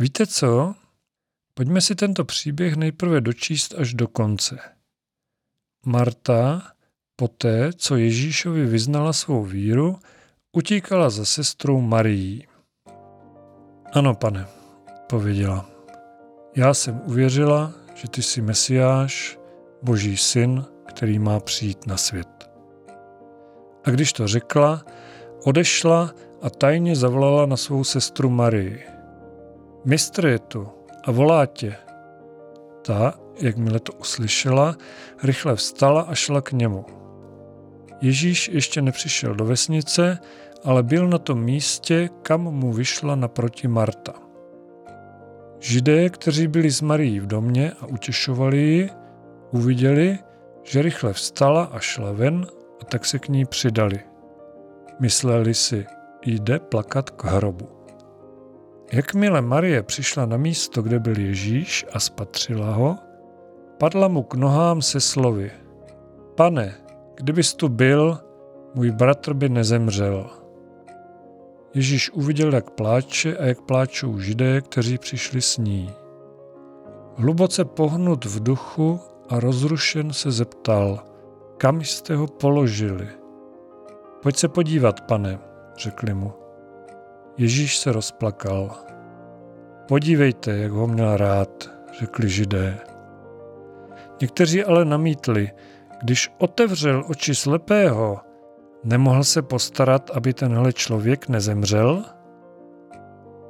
Víte 0.00 0.26
co? 0.26 0.74
Pojďme 1.54 1.80
si 1.80 1.94
tento 1.94 2.24
příběh 2.24 2.76
nejprve 2.76 3.20
dočíst 3.20 3.74
až 3.74 3.94
do 3.94 4.08
konce. 4.08 4.58
Marta, 5.86 6.72
poté, 7.16 7.72
co 7.72 7.96
Ježíšovi 7.96 8.66
vyznala 8.66 9.12
svou 9.12 9.44
víru, 9.44 9.98
utíkala 10.56 11.10
za 11.10 11.24
sestrou 11.24 11.80
Marií. 11.80 12.46
Ano, 13.92 14.14
pane, 14.14 14.46
pověděla. 15.10 15.73
Já 16.56 16.74
jsem 16.74 17.00
uvěřila, 17.06 17.72
že 17.94 18.08
ty 18.08 18.22
jsi 18.22 18.42
Mesiáš, 18.42 19.38
Boží 19.82 20.16
syn, 20.16 20.64
který 20.86 21.18
má 21.18 21.40
přijít 21.40 21.86
na 21.86 21.96
svět. 21.96 22.50
A 23.84 23.90
když 23.90 24.12
to 24.12 24.28
řekla, 24.28 24.84
odešla 25.44 26.14
a 26.42 26.50
tajně 26.50 26.96
zavolala 26.96 27.46
na 27.46 27.56
svou 27.56 27.84
sestru 27.84 28.30
Marii. 28.30 28.82
Mistr 29.84 30.26
je 30.26 30.38
tu 30.38 30.68
a 31.04 31.10
volá 31.10 31.46
tě. 31.46 31.76
Ta, 32.86 33.14
jakmile 33.40 33.80
to 33.80 33.92
uslyšela, 33.92 34.76
rychle 35.22 35.56
vstala 35.56 36.02
a 36.02 36.14
šla 36.14 36.40
k 36.40 36.52
němu. 36.52 36.84
Ježíš 38.00 38.48
ještě 38.48 38.82
nepřišel 38.82 39.34
do 39.34 39.44
vesnice, 39.44 40.18
ale 40.64 40.82
byl 40.82 41.08
na 41.08 41.18
tom 41.18 41.40
místě, 41.40 42.08
kam 42.22 42.40
mu 42.40 42.72
vyšla 42.72 43.14
naproti 43.14 43.68
Marta. 43.68 44.23
Židé, 45.64 46.10
kteří 46.10 46.46
byli 46.46 46.70
s 46.70 46.80
Marií 46.80 47.20
v 47.20 47.26
domě 47.26 47.72
a 47.80 47.86
utěšovali 47.86 48.58
ji, 48.58 48.90
uviděli, 49.50 50.18
že 50.62 50.82
rychle 50.82 51.12
vstala 51.12 51.64
a 51.64 51.78
šla 51.78 52.12
ven 52.12 52.46
a 52.82 52.84
tak 52.84 53.06
se 53.06 53.18
k 53.18 53.28
ní 53.28 53.44
přidali. 53.44 54.00
Mysleli 55.00 55.54
si, 55.54 55.86
jde 56.26 56.58
plakat 56.58 57.10
k 57.10 57.24
hrobu. 57.24 57.68
Jakmile 58.92 59.40
Marie 59.40 59.82
přišla 59.82 60.26
na 60.26 60.36
místo, 60.36 60.82
kde 60.82 60.98
byl 60.98 61.18
Ježíš 61.18 61.86
a 61.92 62.00
spatřila 62.00 62.74
ho, 62.74 62.98
padla 63.78 64.08
mu 64.08 64.22
k 64.22 64.34
nohám 64.34 64.82
se 64.82 65.00
slovy. 65.00 65.50
Pane, 66.34 66.74
kdybys 67.14 67.54
tu 67.54 67.68
byl, 67.68 68.18
můj 68.74 68.90
bratr 68.90 69.34
by 69.34 69.48
nezemřel. 69.48 70.43
Ježíš 71.74 72.10
uviděl, 72.10 72.54
jak 72.54 72.70
pláče 72.70 73.36
a 73.36 73.44
jak 73.44 73.60
pláčou 73.60 74.18
židé, 74.18 74.60
kteří 74.60 74.98
přišli 74.98 75.42
s 75.42 75.58
ní. 75.58 75.92
Hluboce 77.16 77.64
pohnut 77.64 78.24
v 78.24 78.42
duchu 78.42 79.00
a 79.28 79.40
rozrušen 79.40 80.12
se 80.12 80.30
zeptal, 80.30 81.02
kam 81.56 81.80
jste 81.80 82.16
ho 82.16 82.26
položili? 82.26 83.08
Pojď 84.22 84.36
se 84.36 84.48
podívat, 84.48 85.00
pane, 85.00 85.38
řekli 85.78 86.14
mu. 86.14 86.32
Ježíš 87.36 87.78
se 87.78 87.92
rozplakal. 87.92 88.70
Podívejte, 89.88 90.56
jak 90.56 90.72
ho 90.72 90.86
měl 90.86 91.16
rád, 91.16 91.70
řekli 91.98 92.28
židé. 92.28 92.78
Někteří 94.20 94.64
ale 94.64 94.84
namítli, 94.84 95.50
když 96.02 96.30
otevřel 96.38 97.04
oči 97.08 97.34
slepého, 97.34 98.20
nemohl 98.84 99.24
se 99.24 99.42
postarat, 99.42 100.10
aby 100.14 100.32
tenhle 100.32 100.72
člověk 100.72 101.28
nezemřel? 101.28 102.04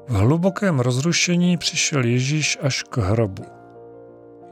V 0.09 0.15
hlubokém 0.15 0.81
rozrušení 0.81 1.57
přišel 1.57 2.05
Ježíš 2.05 2.59
až 2.63 2.83
k 2.83 2.97
hrobu. 2.97 3.45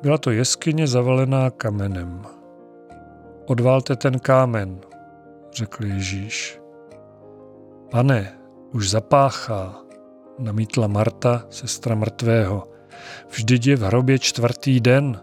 Byla 0.03 0.19
to 0.19 0.31
jeskyně 0.31 0.87
zavalená 0.87 1.51
kamenem. 1.51 2.23
Odválte 3.47 3.97
ten 3.97 4.19
kámen, 4.19 4.81
řekl 5.55 5.85
Ježíš. 5.85 6.61
Pane, 7.91 8.39
už 8.73 8.91
zapáchá, 8.91 9.75
namítla 10.39 10.87
Marta, 10.87 11.47
sestra 11.51 11.95
mrtvého. 11.95 12.69
Vždyť 13.31 13.67
je 13.67 13.77
v 13.77 13.81
hrobě 13.81 14.19
čtvrtý 14.19 14.81
den. 14.81 15.21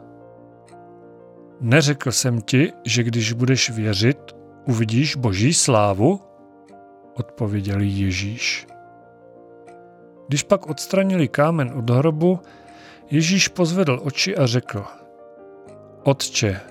Neřekl 1.62 2.12
jsem 2.12 2.42
ti, 2.42 2.74
že 2.86 3.04
když 3.04 3.34
budeš 3.34 3.70
věřit, 3.70 4.39
uvidíš 4.70 5.16
boží 5.16 5.54
slávu? 5.54 6.20
Odpověděl 7.14 7.80
Ježíš. 7.82 8.68
Když 10.28 10.44
pak 10.44 10.68
odstranili 10.68 11.28
kámen 11.28 11.74
od 11.76 11.90
hrobu, 11.90 12.40
Ježíš 13.12 13.48
pozvedl 13.48 14.00
oči 14.04 14.38
a 14.38 14.46
řekl, 14.46 14.86
Otče, 16.04 16.62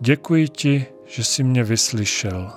děkuji 0.00 0.48
ti, 0.48 0.86
že 1.06 1.24
jsi 1.24 1.42
mě 1.42 1.64
vyslyšel. 1.64 2.50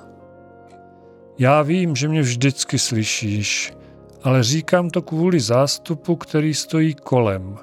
Já 1.38 1.62
vím, 1.62 1.96
že 1.96 2.08
mě 2.08 2.22
vždycky 2.22 2.80
slyšíš, 2.80 3.74
ale 4.24 4.44
říkám 4.44 4.90
to 4.90 5.02
kvůli 5.02 5.40
zástupu, 5.40 6.16
který 6.16 6.54
stojí 6.54 6.94
kolem, 6.96 7.58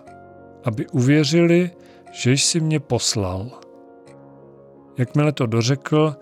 aby 0.65 0.87
uvěřili, 0.87 1.71
že 2.12 2.33
jsi 2.33 2.61
mě 2.61 2.81
poslal. 2.81 3.50
Jakmile 4.99 5.33
to 5.33 5.47
dořekl, 5.47 6.17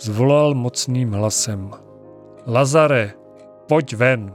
zvolal 0.00 0.54
mocným 0.54 1.12
hlasem. 1.12 1.70
Lazare, 2.46 3.12
pojď 3.68 3.96
ven! 3.96 4.34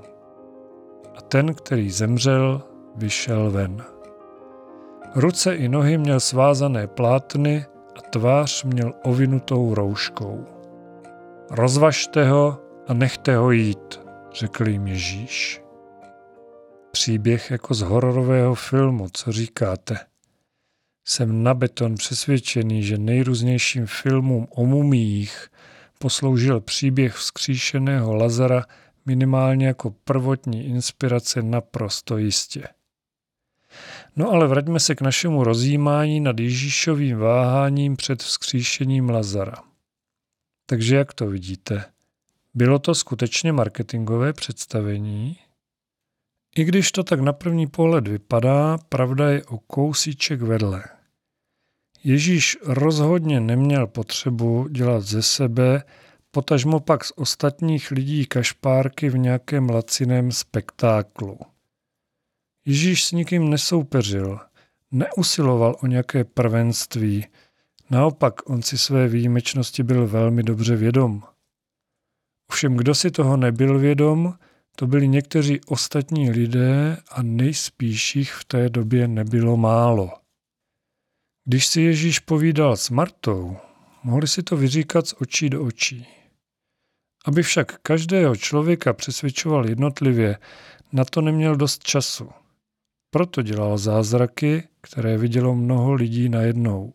A 1.18 1.22
ten, 1.22 1.54
který 1.54 1.92
zemřel, 1.92 2.62
vyšel 2.96 3.52
ven. 3.52 3.84
Ruce 5.16 5.56
i 5.56 5.70
nohy 5.70 5.98
měl 5.98 6.20
svázané 6.20 6.88
plátny 6.88 7.66
a 7.98 8.02
tvář 8.02 8.64
měl 8.64 8.94
ovinutou 9.04 9.76
rouškou. 9.76 10.46
Rozvažte 11.52 12.30
ho 12.30 12.58
a 12.88 12.94
nechte 12.94 13.38
ho 13.38 13.52
jít, 13.52 14.00
řekl 14.34 14.68
jim 14.68 14.88
Ježíš. 14.88 15.62
Příběh 16.92 17.52
jako 17.52 17.74
z 17.74 17.82
hororového 17.82 18.56
filmu, 18.56 19.08
co 19.14 19.32
říkáte? 19.32 19.98
Jsem 21.06 21.44
na 21.44 21.54
beton 21.54 21.96
přesvědčený, 21.96 22.84
že 22.84 22.98
nejrůznějším 22.98 23.86
filmům 23.86 24.48
o 24.50 24.66
mumích 24.66 25.50
posloužil 26.00 26.62
příběh 26.62 27.16
vzkříšeného 27.16 28.16
Lazara 28.16 28.64
minimálně 29.06 29.68
jako 29.68 29.92
prvotní 29.92 30.66
inspirace 30.66 31.42
naprosto 31.42 32.18
jistě. 32.18 32.68
No 34.16 34.32
ale 34.32 34.48
vraťme 34.48 34.80
se 34.80 34.96
k 34.96 35.02
našemu 35.02 35.44
rozjímání 35.44 36.20
nad 36.20 36.40
Ježíšovým 36.40 37.18
váháním 37.18 37.96
před 37.96 38.24
vzkříšením 38.24 39.10
Lazara. 39.10 39.64
Takže 40.66 40.96
jak 40.96 41.14
to 41.14 41.28
vidíte? 41.28 41.86
Bylo 42.54 42.80
to 42.80 42.96
skutečně 42.96 43.52
marketingové 43.52 44.34
představení? 44.34 45.38
I 46.56 46.64
když 46.64 46.92
to 46.92 47.04
tak 47.04 47.20
na 47.20 47.34
první 47.34 47.68
pohled 47.68 48.08
vypadá, 48.08 48.78
pravda 48.90 49.30
je 49.30 49.46
o 49.46 49.58
kousíček 49.58 50.42
vedle. 50.42 50.84
Ježíš 52.08 52.58
rozhodně 52.64 53.40
neměl 53.40 53.88
potřebu 53.88 54.68
dělat 54.68 55.00
ze 55.00 55.22
sebe, 55.22 55.84
potažmo 56.32 56.80
pak 56.80 57.06
z 57.06 57.12
ostatních 57.16 57.92
lidí 57.92 58.26
kašpárky 58.26 59.10
v 59.10 59.18
nějakém 59.18 59.70
laciném 59.70 60.32
spektáklu. 60.32 61.40
Ježíš 62.66 63.06
s 63.06 63.12
nikým 63.12 63.50
nesoupeřil, 63.50 64.40
neusiloval 64.92 65.76
o 65.84 65.88
nějaké 65.88 66.24
prvenství, 66.24 67.26
naopak 67.90 68.50
on 68.50 68.62
si 68.62 68.78
své 68.78 69.08
výjimečnosti 69.08 69.84
byl 69.84 70.08
velmi 70.08 70.44
dobře 70.44 70.76
vědom. 70.76 71.24
Ovšem, 72.50 72.78
kdo 72.78 72.96
si 72.96 73.12
toho 73.12 73.38
nebyl 73.38 73.80
vědom, 73.80 74.34
to 74.76 74.88
byli 74.88 75.08
někteří 75.08 75.62
ostatní 75.68 76.32
lidé 76.32 76.98
a 77.12 77.22
nejspíš 77.22 78.16
jich 78.16 78.32
v 78.34 78.46
té 78.46 78.70
době 78.70 79.08
nebylo 79.08 79.58
málo. 79.58 80.25
Když 81.48 81.68
si 81.68 81.82
Ježíš 81.82 82.20
povídal 82.20 82.78
s 82.78 82.90
Martou, 82.90 83.58
mohli 84.04 84.28
si 84.28 84.44
to 84.44 84.58
vyříkat 84.58 85.08
z 85.08 85.14
očí 85.22 85.50
do 85.50 85.64
očí. 85.64 86.08
Aby 87.26 87.44
však 87.44 87.80
každého 87.82 88.36
člověka 88.36 88.94
přesvědčoval 88.94 89.70
jednotlivě, 89.70 90.38
na 90.92 91.06
to 91.06 91.22
neměl 91.22 91.56
dost 91.56 91.84
času. 91.84 92.30
Proto 93.10 93.42
dělal 93.42 93.78
zázraky, 93.78 94.64
které 94.82 95.18
vidělo 95.18 95.56
mnoho 95.56 95.94
lidí 95.94 96.30
najednou. 96.30 96.94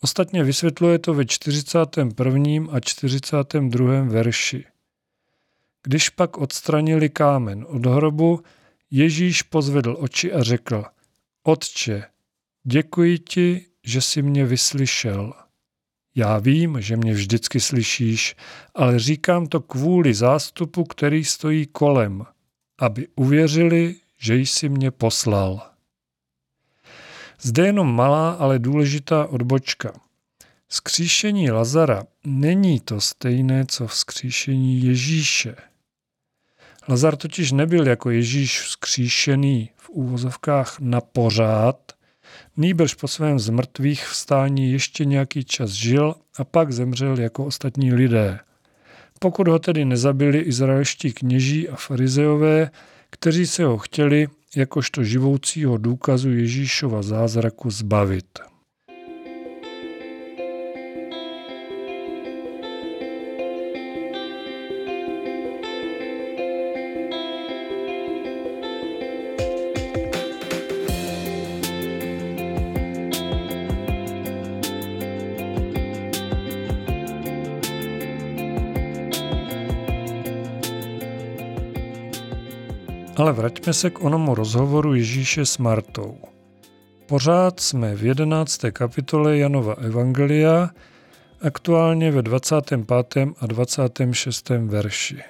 Ostatně 0.00 0.44
vysvětluje 0.44 0.98
to 0.98 1.14
ve 1.14 1.24
41. 1.24 2.72
a 2.72 2.80
42. 2.80 4.02
verši. 4.02 4.64
Když 5.82 6.10
pak 6.10 6.38
odstranili 6.38 7.08
kámen 7.08 7.66
od 7.68 7.86
hrobu, 7.86 8.42
Ježíš 8.90 9.42
pozvedl 9.42 9.96
oči 9.98 10.32
a 10.32 10.42
řekl, 10.42 10.84
Otče, 11.42 12.04
děkuji 12.64 13.18
ti, 13.18 13.66
že 13.84 14.00
jsi 14.00 14.22
mě 14.22 14.44
vyslyšel. 14.44 15.32
Já 16.14 16.38
vím, 16.38 16.80
že 16.80 16.96
mě 16.96 17.12
vždycky 17.12 17.60
slyšíš, 17.60 18.36
ale 18.74 18.98
říkám 18.98 19.46
to 19.46 19.60
kvůli 19.60 20.14
zástupu, 20.14 20.84
který 20.84 21.24
stojí 21.24 21.66
kolem, 21.66 22.24
aby 22.78 23.08
uvěřili, 23.16 23.96
že 24.18 24.36
jsi 24.36 24.68
mě 24.68 24.90
poslal. 24.90 25.70
Zde 27.40 27.66
jenom 27.66 27.94
malá, 27.94 28.32
ale 28.32 28.58
důležitá 28.58 29.26
odbočka. 29.26 29.92
Skříšení 30.68 31.50
Lazara 31.50 32.02
není 32.24 32.80
to 32.80 33.00
stejné, 33.00 33.66
co 33.68 33.86
vzkříšení 33.86 34.82
Ježíše. 34.82 35.56
Lazar 36.88 37.16
totiž 37.16 37.52
nebyl 37.52 37.86
jako 37.86 38.10
Ježíš 38.10 38.60
vzkříšený 38.60 39.70
v 39.76 39.90
úvozovkách 39.90 40.80
na 40.80 41.00
pořád, 41.00 41.92
nýbrž 42.56 42.94
po 42.94 43.08
svém 43.08 43.38
zmrtvých 43.38 44.06
vstání 44.06 44.72
ještě 44.72 45.04
nějaký 45.04 45.44
čas 45.44 45.70
žil 45.70 46.14
a 46.38 46.44
pak 46.44 46.72
zemřel 46.72 47.20
jako 47.20 47.44
ostatní 47.44 47.92
lidé. 47.92 48.38
Pokud 49.18 49.48
ho 49.48 49.58
tedy 49.58 49.84
nezabili 49.84 50.38
izraelští 50.38 51.12
kněží 51.12 51.68
a 51.68 51.76
farizeové, 51.76 52.70
kteří 53.10 53.46
se 53.46 53.64
ho 53.64 53.78
chtěli 53.78 54.28
jakožto 54.56 55.04
živoucího 55.04 55.76
důkazu 55.76 56.30
Ježíšova 56.30 57.02
zázraku 57.02 57.70
zbavit. 57.70 58.53
Ale 83.16 83.32
vraťme 83.32 83.72
se 83.72 83.90
k 83.90 84.04
onomu 84.04 84.34
rozhovoru 84.34 84.94
Ježíše 84.94 85.46
s 85.46 85.58
Martou. 85.58 86.18
Pořád 87.06 87.60
jsme 87.60 87.94
v 87.94 88.04
11. 88.04 88.60
kapitole 88.72 89.38
Janova 89.38 89.74
Evangelia, 89.74 90.70
aktuálně 91.40 92.10
ve 92.10 92.22
25. 92.22 93.26
a 93.40 93.46
26. 93.46 94.48
verši. 94.48 95.22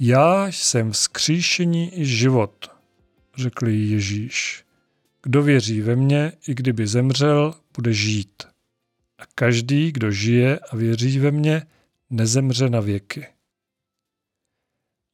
Já 0.00 0.46
jsem 0.46 0.90
vzkříšení 0.90 2.00
i 2.00 2.04
život, 2.04 2.70
řekl 3.36 3.68
Ježíš. 3.68 4.64
Kdo 5.22 5.42
věří 5.42 5.80
ve 5.80 5.96
mě, 5.96 6.32
i 6.48 6.54
kdyby 6.54 6.86
zemřel, 6.86 7.54
bude 7.76 7.92
žít. 7.92 8.42
A 9.18 9.22
každý, 9.34 9.92
kdo 9.92 10.10
žije 10.10 10.58
a 10.58 10.76
věří 10.76 11.18
ve 11.18 11.30
mě, 11.30 11.62
nezemře 12.10 12.70
na 12.70 12.80
věky. 12.80 13.26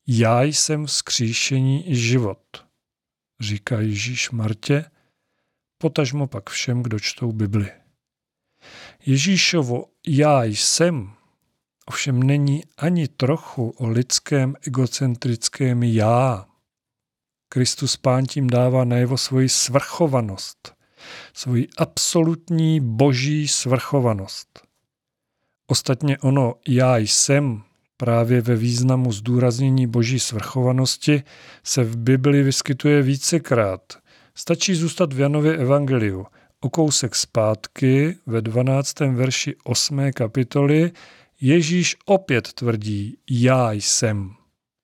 Já 0.06 0.42
jsem 0.42 0.86
vzkříšení 0.86 1.90
i 1.90 1.96
život, 1.96 2.64
říká 3.40 3.80
Ježíš 3.80 4.30
Martě, 4.30 4.84
potažmo 5.78 6.26
pak 6.26 6.50
všem, 6.50 6.82
kdo 6.82 7.00
čtou 7.00 7.32
Bibli. 7.32 7.70
Ježíšovo 9.06 9.86
já 10.06 10.44
jsem 10.44 11.12
ovšem 11.86 12.22
není 12.22 12.64
ani 12.76 13.08
trochu 13.08 13.70
o 13.70 13.88
lidském 13.88 14.56
egocentrickém 14.66 15.82
já. 15.82 16.46
Kristus 17.48 17.96
Pán 17.96 18.26
tím 18.26 18.50
dává 18.50 18.84
najevo 18.84 19.18
svoji 19.18 19.48
svrchovanost, 19.48 20.74
svoji 21.34 21.68
absolutní 21.78 22.80
boží 22.80 23.48
svrchovanost. 23.48 24.66
Ostatně 25.66 26.18
ono 26.18 26.54
já 26.68 26.96
jsem 26.96 27.62
právě 28.02 28.40
ve 28.40 28.56
významu 28.56 29.12
zdůraznění 29.12 29.86
boží 29.86 30.20
svrchovanosti 30.20 31.22
se 31.64 31.84
v 31.84 31.96
Bibli 31.96 32.42
vyskytuje 32.42 33.02
vícekrát. 33.02 33.80
Stačí 34.34 34.74
zůstat 34.74 35.12
v 35.12 35.20
Janově 35.20 35.56
evangeliu. 35.56 36.26
O 36.60 36.70
kousek 36.70 37.14
zpátky 37.14 38.16
ve 38.26 38.42
12. 38.42 39.00
verši 39.00 39.54
8. 39.64 40.12
kapitoly 40.14 40.90
Ježíš 41.40 41.96
opět 42.06 42.52
tvrdí 42.52 43.16
já 43.30 43.72
jsem. 43.72 44.30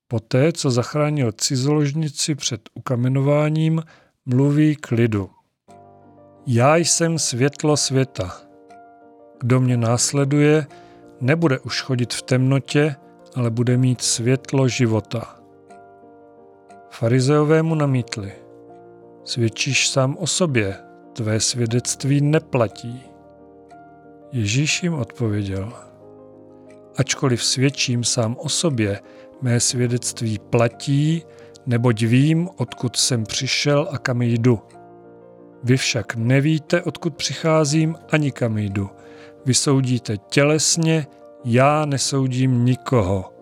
Poté, 0.08 0.52
co 0.52 0.70
zachránil 0.70 1.32
cizoložnici 1.32 2.34
před 2.34 2.60
ukamenováním, 2.74 3.82
mluví 4.26 4.76
k 4.76 4.90
lidu. 4.90 5.30
Já 6.46 6.76
jsem 6.76 7.18
světlo 7.18 7.76
světa. 7.76 8.40
Kdo 9.40 9.60
mě 9.60 9.76
následuje, 9.76 10.66
nebude 11.20 11.58
už 11.58 11.82
chodit 11.82 12.14
v 12.14 12.22
temnotě, 12.22 12.96
ale 13.38 13.50
bude 13.50 13.76
mít 13.76 14.00
světlo 14.00 14.68
života. 14.68 15.36
Farizeové 16.90 17.62
mu 17.62 17.74
namítli. 17.74 18.32
Svědčíš 19.24 19.88
sám 19.88 20.16
o 20.20 20.26
sobě, 20.26 20.76
tvé 21.12 21.40
svědectví 21.40 22.20
neplatí. 22.20 23.02
Ježíš 24.32 24.82
jim 24.82 24.94
odpověděl. 24.94 25.72
Ačkoliv 26.96 27.44
svědčím 27.44 28.04
sám 28.04 28.36
o 28.38 28.48
sobě, 28.48 29.00
mé 29.42 29.60
svědectví 29.60 30.38
platí, 30.38 31.22
neboť 31.66 32.02
vím, 32.02 32.48
odkud 32.56 32.96
jsem 32.96 33.24
přišel 33.24 33.88
a 33.90 33.98
kam 33.98 34.22
jdu. 34.22 34.60
Vy 35.62 35.76
však 35.76 36.16
nevíte, 36.16 36.82
odkud 36.82 37.16
přicházím 37.16 37.96
ani 38.10 38.32
kam 38.32 38.58
jdu. 38.58 38.90
Vy 39.46 39.54
soudíte 39.54 40.16
tělesně, 40.16 41.06
já 41.50 41.84
nesoudím 41.84 42.64
nikoho. 42.64 43.32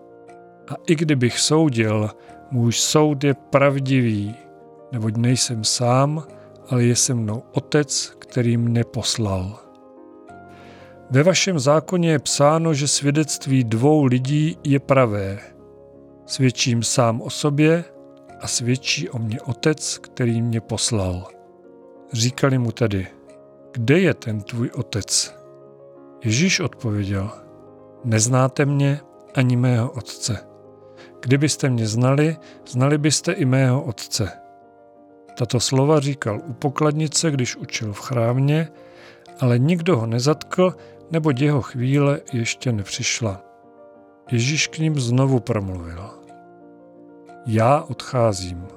A 0.67 0.73
i 0.87 0.95
kdybych 0.95 1.39
soudil, 1.39 2.09
můj 2.51 2.73
soud 2.73 3.23
je 3.23 3.33
pravdivý, 3.33 4.35
neboť 4.91 5.17
nejsem 5.17 5.63
sám, 5.63 6.23
ale 6.69 6.83
je 6.83 6.95
se 6.95 7.13
mnou 7.13 7.43
otec, 7.51 8.13
který 8.19 8.57
mne 8.57 8.83
poslal. 8.83 9.59
Ve 11.09 11.23
vašem 11.23 11.59
zákoně 11.59 12.11
je 12.11 12.19
psáno, 12.19 12.73
že 12.73 12.87
svědectví 12.87 13.63
dvou 13.63 14.03
lidí 14.05 14.57
je 14.63 14.79
pravé. 14.79 15.39
Svědčím 16.25 16.83
sám 16.83 17.21
o 17.21 17.29
sobě 17.29 17.83
a 18.41 18.47
svědčí 18.47 19.09
o 19.09 19.19
mě 19.19 19.41
otec, 19.41 19.97
který 19.97 20.41
mě 20.41 20.61
poslal. 20.61 21.27
Říkali 22.13 22.57
mu 22.57 22.71
tedy, 22.71 23.07
kde 23.71 23.99
je 23.99 24.13
ten 24.13 24.41
tvůj 24.41 24.69
otec? 24.75 25.35
Ježíš 26.23 26.59
odpověděl, 26.59 27.46
neznáte 28.03 28.65
mě 28.65 28.99
ani 29.35 29.55
mého 29.55 29.91
otce. 29.91 30.47
Kdybyste 31.21 31.69
mě 31.69 31.87
znali, 31.87 32.37
znali 32.67 32.97
byste 32.97 33.31
i 33.31 33.45
mého 33.45 33.83
otce. 33.83 34.31
Tato 35.37 35.59
slova 35.59 35.99
říkal 35.99 36.41
u 36.45 36.53
pokladnice, 36.53 37.31
když 37.31 37.55
učil 37.55 37.93
v 37.93 37.99
chrámě, 37.99 38.69
ale 39.39 39.59
nikdo 39.59 39.97
ho 39.97 40.05
nezatkl, 40.05 40.75
neboť 41.11 41.41
jeho 41.41 41.61
chvíle 41.61 42.19
ještě 42.33 42.71
nepřišla. 42.71 43.41
Ježíš 44.31 44.67
k 44.67 44.77
ním 44.77 44.99
znovu 44.99 45.39
promluvil. 45.39 46.09
Já 47.45 47.81
odcházím. 47.81 48.67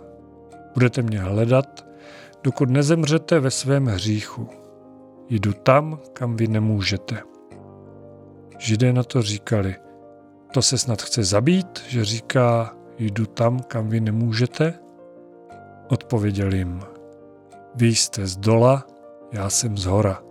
Budete 0.75 1.03
mě 1.03 1.19
hledat, 1.19 1.87
dokud 2.43 2.71
nezemřete 2.71 3.41
ve 3.41 3.51
svém 3.51 3.87
hříchu. 3.87 4.49
Jdu 5.29 5.53
tam, 5.53 5.99
kam 6.13 6.37
vy 6.37 6.49
nemůžete. 6.49 7.23
Židé 8.61 8.93
na 8.93 9.03
to 9.03 9.23
říkali, 9.23 9.77
to 10.53 10.63
se 10.63 10.79
snad 10.79 11.03
chce 11.03 11.25
zabít, 11.25 11.83
že 11.89 12.05
říká, 12.05 12.77
jdu 12.99 13.27
tam, 13.27 13.61
kam 13.61 13.89
vy 13.89 14.01
nemůžete? 14.01 14.75
Odpověděl 15.89 16.55
jim, 16.55 16.81
vy 17.75 17.87
jste 17.95 18.27
z 18.27 18.37
dola, 18.37 18.87
já 19.33 19.51
jsem 19.51 19.79
z 19.79 19.85
hora. 19.85 20.23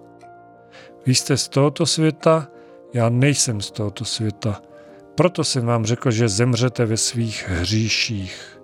Vy 1.06 1.16
jste 1.16 1.38
z 1.38 1.50
tohoto 1.50 1.86
světa, 1.86 2.48
já 2.94 3.10
nejsem 3.10 3.62
z 3.62 3.72
tohoto 3.72 4.06
světa. 4.06 4.62
Proto 5.16 5.44
jsem 5.44 5.66
vám 5.66 5.86
řekl, 5.86 6.12
že 6.12 6.30
zemřete 6.30 6.86
ve 6.86 6.98
svých 6.98 7.50
hříších. 7.50 8.62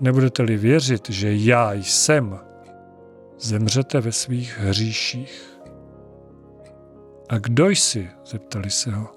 Nebudete-li 0.00 0.56
věřit, 0.56 1.10
že 1.10 1.34
já 1.34 1.72
jsem, 1.72 2.38
zemřete 3.38 4.00
ve 4.00 4.12
svých 4.12 4.58
hříších. 4.58 5.53
A 7.28 7.38
kdo 7.38 7.68
jsi? 7.68 8.10
zeptali 8.26 8.70
se 8.70 8.90
ho. 8.90 9.08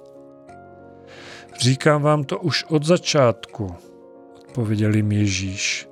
Říkám 1.59 2.01
vám 2.01 2.23
to 2.23 2.39
už 2.39 2.63
od 2.63 2.85
začátku, 2.85 3.75
odpověděl 4.37 4.95
jim 4.95 5.11
Ježíš. 5.11 5.89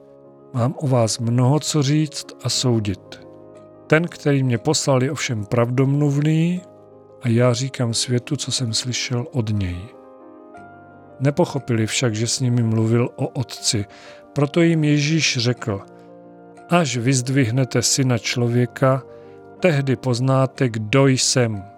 Mám 0.53 0.75
o 0.77 0.87
vás 0.87 1.19
mnoho 1.19 1.59
co 1.59 1.83
říct 1.83 2.25
a 2.43 2.49
soudit. 2.49 3.25
Ten, 3.87 4.07
který 4.07 4.43
mě 4.43 4.57
poslal, 4.57 5.03
je 5.03 5.11
ovšem 5.11 5.45
pravdomluvný 5.45 6.61
a 7.21 7.29
já 7.29 7.53
říkám 7.53 7.93
světu, 7.93 8.35
co 8.35 8.51
jsem 8.51 8.73
slyšel 8.73 9.25
od 9.31 9.49
něj. 9.49 9.77
Nepochopili 11.19 11.87
však, 11.87 12.15
že 12.15 12.27
s 12.27 12.39
nimi 12.39 12.63
mluvil 12.63 13.09
o 13.15 13.27
otci, 13.27 13.85
proto 14.33 14.61
jim 14.61 14.83
Ježíš 14.83 15.37
řekl, 15.37 15.81
až 16.69 16.97
vyzdvihnete 16.97 17.81
syna 17.81 18.17
člověka, 18.17 19.03
tehdy 19.59 19.95
poznáte, 19.95 20.69
kdo 20.69 21.07
jsem. 21.07 21.74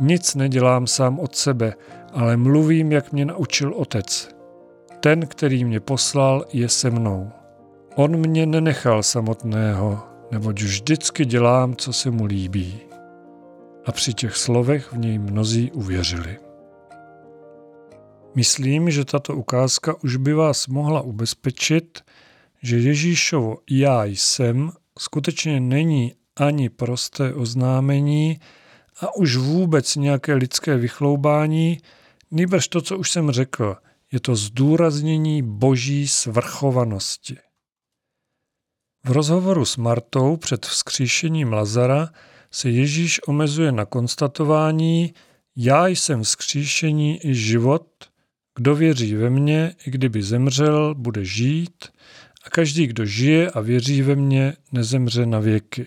Nic 0.00 0.34
nedělám 0.34 0.86
sám 0.86 1.18
od 1.18 1.36
sebe, 1.36 1.74
ale 2.12 2.36
mluvím, 2.36 2.92
jak 2.92 3.12
mě 3.12 3.24
naučil 3.24 3.74
otec. 3.74 4.28
Ten, 5.00 5.26
který 5.26 5.64
mě 5.64 5.80
poslal, 5.80 6.44
je 6.52 6.68
se 6.68 6.90
mnou. 6.90 7.30
On 7.94 8.16
mě 8.16 8.46
nenechal 8.46 9.02
samotného, 9.02 10.02
neboť 10.30 10.62
vždycky 10.62 11.24
dělám, 11.24 11.76
co 11.76 11.92
se 11.92 12.10
mu 12.10 12.24
líbí. 12.24 12.80
A 13.86 13.92
při 13.92 14.14
těch 14.14 14.36
slovech 14.36 14.92
v 14.92 14.98
něj 14.98 15.18
mnozí 15.18 15.72
uvěřili. 15.72 16.38
Myslím, 18.34 18.90
že 18.90 19.04
tato 19.04 19.34
ukázka 19.34 19.94
už 20.04 20.16
by 20.16 20.34
vás 20.34 20.66
mohla 20.66 21.00
ubezpečit, 21.00 22.00
že 22.62 22.78
Ježíšovo 22.78 23.56
já 23.70 24.04
jsem 24.04 24.70
skutečně 24.98 25.60
není 25.60 26.14
ani 26.36 26.68
prosté 26.68 27.34
oznámení 27.34 28.38
a 29.00 29.16
už 29.16 29.36
vůbec 29.36 29.96
nějaké 29.96 30.34
lidské 30.34 30.76
vychloubání, 30.76 31.78
nýbrž 32.30 32.68
to, 32.68 32.80
co 32.80 32.98
už 32.98 33.10
jsem 33.10 33.30
řekl, 33.30 33.76
je 34.12 34.20
to 34.20 34.36
zdůraznění 34.36 35.42
boží 35.42 36.08
svrchovanosti. 36.08 37.36
V 39.04 39.10
rozhovoru 39.10 39.64
s 39.64 39.76
Martou 39.76 40.36
před 40.36 40.66
vzkříšením 40.66 41.52
Lazara 41.52 42.08
se 42.50 42.70
Ježíš 42.70 43.20
omezuje 43.26 43.72
na 43.72 43.84
konstatování 43.84 45.14
Já 45.56 45.86
jsem 45.86 46.22
vzkříšení 46.22 47.26
i 47.26 47.34
život, 47.34 47.86
kdo 48.56 48.74
věří 48.74 49.14
ve 49.14 49.30
mně, 49.30 49.74
i 49.86 49.90
kdyby 49.90 50.22
zemřel, 50.22 50.94
bude 50.94 51.24
žít 51.24 51.84
a 52.44 52.50
každý, 52.50 52.86
kdo 52.86 53.04
žije 53.04 53.50
a 53.50 53.60
věří 53.60 54.02
ve 54.02 54.14
mně, 54.14 54.56
nezemře 54.72 55.26
na 55.26 55.38
věky. 55.38 55.86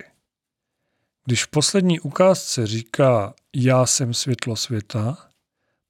Když 1.25 1.45
v 1.45 1.47
poslední 1.47 1.99
ukázce 1.99 2.67
říká 2.67 3.33
Já 3.55 3.85
jsem 3.85 4.13
světlo 4.13 4.55
světa, 4.55 5.17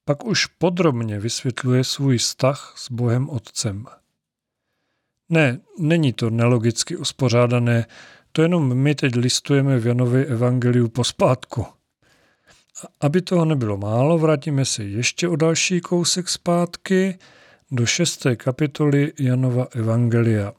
pak 0.04 0.24
už 0.24 0.46
podrobně 0.46 1.20
vysvětluje 1.20 1.84
svůj 1.84 2.18
vztah 2.18 2.74
s 2.76 2.90
Bohem 2.90 3.28
Otcem. 3.28 3.86
Ne, 5.28 5.60
není 5.78 6.12
to 6.12 6.30
nelogicky 6.30 6.96
uspořádané, 6.96 7.86
to 8.32 8.42
jenom 8.42 8.74
my 8.74 8.94
teď 8.94 9.14
listujeme 9.14 9.78
v 9.78 9.86
Janově 9.86 10.26
evangeliu 10.26 10.88
pospátku. 10.88 11.66
Aby 13.00 13.22
toho 13.22 13.44
nebylo 13.44 13.76
málo, 13.76 14.18
vrátíme 14.18 14.64
se 14.64 14.84
ještě 14.84 15.28
o 15.28 15.36
další 15.36 15.80
kousek 15.80 16.28
zpátky 16.28 17.18
do 17.70 17.86
šesté 17.86 18.36
kapitoly 18.36 19.12
Janova 19.18 19.66
Evangelia. 19.74 20.52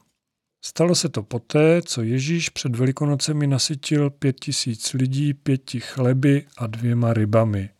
Stalo 0.66 0.94
se 0.94 1.08
to 1.08 1.22
poté, 1.22 1.82
co 1.82 2.02
Ježíš 2.02 2.48
před 2.48 2.76
Velikonocemi 2.76 3.46
nasytil 3.46 4.10
pět 4.10 4.40
tisíc 4.40 4.92
lidí 4.92 5.34
pěti 5.34 5.80
chleby 5.80 6.46
a 6.58 6.66
dvěma 6.66 7.12
rybami. 7.12 7.70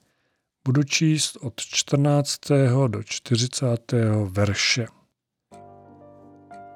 Budu 0.67 0.83
číst 0.83 1.37
od 1.41 1.61
14. 1.61 2.41
do 2.89 3.03
40. 3.03 3.95
verše. 4.31 4.87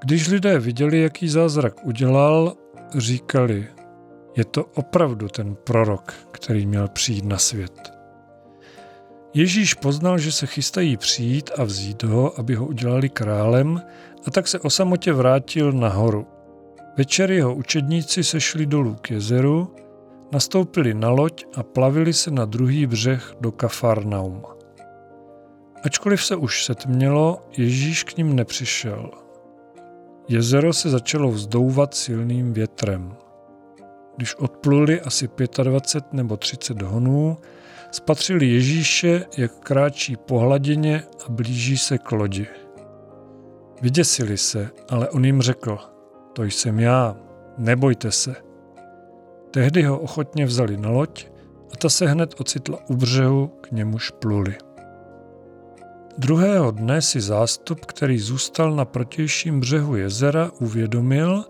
Když 0.05 0.29
lidé 0.29 0.59
viděli, 0.59 1.01
jaký 1.01 1.29
zázrak 1.29 1.87
udělal, 1.87 2.57
říkali, 2.99 3.67
je 4.37 4.45
to 4.45 4.65
opravdu 4.65 5.29
ten 5.29 5.55
prorok, 5.55 6.15
který 6.33 6.67
měl 6.67 6.89
přijít 6.89 7.25
na 7.25 7.39
svět. 7.39 7.93
Ježíš 9.35 9.75
poznal, 9.75 10.19
že 10.19 10.33
se 10.33 10.47
chystají 10.47 10.97
přijít 10.97 11.51
a 11.59 11.65
vzít 11.65 12.03
ho, 12.03 12.39
aby 12.39 12.55
ho 12.55 12.67
udělali 12.67 13.09
králem, 13.09 13.83
a 14.27 14.31
tak 14.31 14.49
se 14.49 14.61
o 14.61 14.71
samotě 14.71 15.13
vrátil 15.13 15.73
nahoru. 15.73 16.27
Večer 16.97 17.31
jeho 17.31 17.55
učedníci 17.55 18.25
sešli 18.25 18.67
dolů 18.67 18.97
k 19.01 19.11
jezeru, 19.11 19.75
nastoupili 20.33 20.95
na 20.95 21.11
loď 21.11 21.45
a 21.55 21.63
plavili 21.63 22.13
se 22.13 22.31
na 22.31 22.45
druhý 22.45 22.87
břeh 22.87 23.35
do 23.41 23.53
Kafarnauma. 23.53 24.57
Ačkoliv 25.85 26.25
se 26.25 26.37
už 26.37 26.65
setmělo, 26.65 27.39
Ježíš 27.57 28.05
k 28.05 28.17
ním 28.17 28.37
nepřišel. 28.37 29.11
Jezero 30.29 30.73
se 30.73 30.91
začalo 30.91 31.31
vzdouvat 31.31 31.95
silným 31.95 32.53
větrem. 32.53 33.17
Když 34.17 34.35
odpluli 34.35 35.01
asi 35.01 35.29
25 35.63 36.13
nebo 36.13 36.37
30 36.37 36.83
honů, 36.83 37.37
spatřili 37.91 38.47
Ježíše, 38.47 39.25
jak 39.37 39.53
kráčí 39.53 40.17
po 40.17 40.39
hladině 40.39 41.03
a 41.27 41.29
blíží 41.29 41.79
se 41.79 41.99
k 41.99 42.13
lodi. 42.13 42.47
Vyděsili 43.83 44.39
se, 44.39 44.71
ale 44.89 45.09
on 45.09 45.25
jim 45.25 45.43
řekl, 45.43 45.79
to 46.33 46.45
jsem 46.45 46.81
já, 46.81 47.17
nebojte 47.59 48.13
se. 48.13 48.35
Tehdy 49.51 49.83
ho 49.83 49.99
ochotně 49.99 50.47
vzali 50.47 50.77
na 50.77 50.91
loď 50.91 51.27
a 51.73 51.77
ta 51.77 51.89
se 51.89 52.07
hned 52.07 52.41
ocitla 52.41 52.79
u 52.89 52.97
břehu, 52.97 53.47
k 53.47 53.71
němuž 53.71 54.11
pluli. 54.11 54.55
Druhého 56.19 56.71
dne 56.71 57.03
si 57.03 57.21
zástup, 57.21 57.85
který 57.87 58.19
zůstal 58.19 58.73
na 58.73 58.85
protějším 58.85 59.61
břehu 59.61 59.97
jezera, 59.97 60.51
uvědomil, 60.61 61.45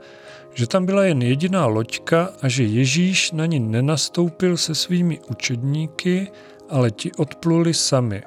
že 0.55 0.66
tam 0.66 0.87
byla 0.87 1.05
jen 1.05 1.23
jediná 1.23 1.66
loďka 1.66 2.31
a 2.43 2.49
že 2.49 2.64
Ježíš 2.64 3.33
na 3.33 3.47
ní 3.47 3.61
nenastoupil 3.61 4.57
se 4.57 4.75
svými 4.75 5.21
učedníky, 5.31 6.33
ale 6.69 6.90
ti 6.90 7.12
odpluli 7.12 7.75
sami. 7.75 8.23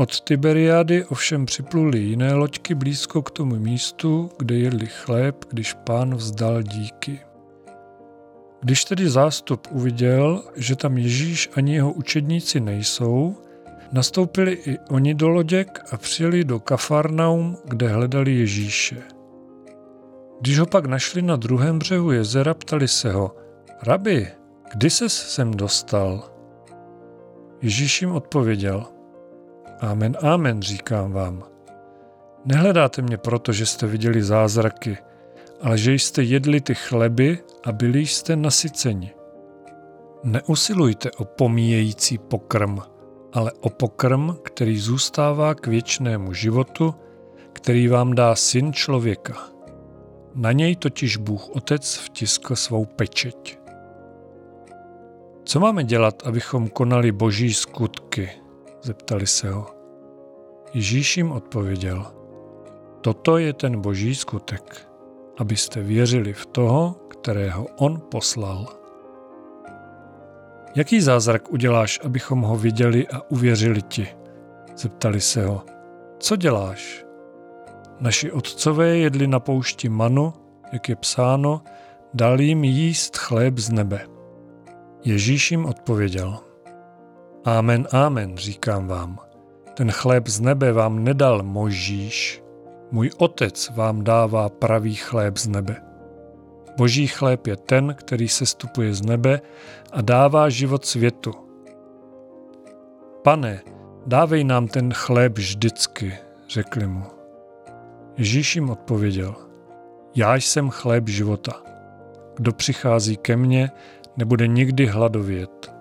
Od 0.00 0.20
Tiberiády 0.20 1.04
ovšem 1.04 1.46
připluli 1.46 1.98
jiné 1.98 2.34
loďky 2.34 2.74
blízko 2.74 3.22
k 3.22 3.30
tomu 3.30 3.56
místu, 3.56 4.30
kde 4.38 4.58
jedli 4.58 4.86
chléb, 4.86 5.44
když 5.50 5.72
pán 5.72 6.14
vzdal 6.14 6.62
díky. 6.62 7.20
Když 8.60 8.84
tedy 8.84 9.08
zástup 9.08 9.68
uviděl, 9.70 10.42
že 10.56 10.76
tam 10.76 10.98
Ježíš 10.98 11.50
ani 11.54 11.74
jeho 11.74 11.92
učedníci 11.92 12.60
nejsou, 12.60 13.36
nastoupili 13.92 14.58
i 14.66 14.78
oni 14.90 15.14
do 15.14 15.28
loděk 15.28 15.80
a 15.92 15.96
přijeli 15.96 16.44
do 16.44 16.60
Kafarnaum, 16.60 17.56
kde 17.64 17.88
hledali 17.88 18.34
Ježíše. 18.34 19.02
Když 20.40 20.58
ho 20.58 20.66
pak 20.66 20.86
našli 20.86 21.22
na 21.22 21.36
druhém 21.36 21.78
břehu 21.78 22.10
jezera, 22.12 22.54
ptali 22.54 22.88
se 22.88 23.12
ho, 23.12 23.36
Rabi, 23.82 24.28
kdy 24.72 24.90
ses 24.90 25.12
sem 25.12 25.50
dostal? 25.50 26.30
Ježíš 27.62 28.02
jim 28.02 28.12
odpověděl, 28.12 28.86
Amen, 29.80 30.16
amen, 30.22 30.62
říkám 30.62 31.12
vám. 31.12 31.44
Nehledáte 32.44 33.02
mě 33.02 33.16
proto, 33.16 33.52
že 33.52 33.66
jste 33.66 33.86
viděli 33.86 34.22
zázraky, 34.22 34.98
ale 35.60 35.78
že 35.78 35.92
jste 35.92 36.22
jedli 36.22 36.60
ty 36.60 36.74
chleby 36.74 37.38
a 37.64 37.72
byli 37.72 38.06
jste 38.06 38.36
nasyceni. 38.36 39.10
Neusilujte 40.24 41.10
o 41.10 41.24
pomíjející 41.24 42.18
pokrm, 42.18 42.78
ale 43.32 43.52
o 43.60 43.70
pokrm, 43.70 44.30
který 44.42 44.78
zůstává 44.78 45.54
k 45.54 45.66
věčnému 45.66 46.32
životu, 46.32 46.94
který 47.52 47.88
vám 47.88 48.14
dá 48.14 48.34
syn 48.34 48.72
člověka. 48.72 49.36
Na 50.34 50.52
něj 50.52 50.76
totiž 50.76 51.16
Bůh 51.16 51.48
Otec 51.48 51.96
vtiskl 51.96 52.56
svou 52.56 52.84
pečeť. 52.84 53.58
Co 55.44 55.60
máme 55.60 55.84
dělat, 55.84 56.22
abychom 56.26 56.68
konali 56.68 57.12
boží 57.12 57.54
skutky? 57.54 58.30
Zeptali 58.82 59.26
se 59.26 59.50
ho. 59.50 59.66
Ježíš 60.74 61.16
jim 61.16 61.32
odpověděl. 61.32 62.06
Toto 63.00 63.38
je 63.38 63.52
ten 63.52 63.80
boží 63.80 64.14
skutek, 64.14 64.88
abyste 65.38 65.82
věřili 65.82 66.32
v 66.32 66.46
toho, 66.46 66.96
kterého 67.08 67.66
on 67.76 68.02
poslal. 68.10 68.66
Jaký 70.74 71.00
zázrak 71.00 71.52
uděláš, 71.52 72.00
abychom 72.04 72.40
ho 72.40 72.56
viděli 72.56 73.08
a 73.08 73.30
uvěřili 73.30 73.82
ti? 73.82 74.08
Zeptali 74.76 75.20
se 75.20 75.46
ho. 75.46 75.64
Co 76.18 76.36
děláš? 76.36 77.04
Naši 78.00 78.32
otcové 78.32 78.96
jedli 78.96 79.26
na 79.26 79.40
poušti 79.40 79.88
manu, 79.88 80.32
jak 80.72 80.88
je 80.88 80.96
psáno, 80.96 81.62
dal 82.14 82.40
jim 82.40 82.64
jíst 82.64 83.16
chléb 83.16 83.58
z 83.58 83.70
nebe. 83.70 84.06
Ježíš 85.04 85.50
jim 85.50 85.66
odpověděl. 85.66 86.49
Amen, 87.44 87.88
amen, 87.92 88.36
říkám 88.36 88.86
vám. 88.86 89.18
Ten 89.74 89.90
chléb 89.90 90.28
z 90.28 90.40
nebe 90.40 90.72
vám 90.72 91.04
nedal 91.04 91.42
Možíš, 91.42 92.42
můj 92.90 93.10
otec 93.16 93.70
vám 93.74 94.04
dává 94.04 94.48
pravý 94.48 94.94
chléb 94.94 95.36
z 95.36 95.46
nebe. 95.46 95.76
Boží 96.76 97.06
chléb 97.06 97.46
je 97.46 97.56
ten, 97.56 97.94
který 97.98 98.28
se 98.28 98.46
stupuje 98.46 98.94
z 98.94 99.02
nebe 99.02 99.40
a 99.92 100.00
dává 100.00 100.48
život 100.48 100.84
světu. 100.84 101.32
Pane, 103.24 103.60
dávej 104.06 104.44
nám 104.44 104.68
ten 104.68 104.92
chléb 104.92 105.38
vždycky, 105.38 106.14
řekli 106.48 106.86
mu. 106.86 107.04
Ježíš 108.16 108.56
jim 108.56 108.70
odpověděl, 108.70 109.34
já 110.14 110.36
jsem 110.36 110.70
chléb 110.70 111.08
života. 111.08 111.52
Kdo 112.36 112.52
přichází 112.52 113.16
ke 113.16 113.36
mně, 113.36 113.70
nebude 114.16 114.46
nikdy 114.46 114.86
hladovět. 114.86 115.79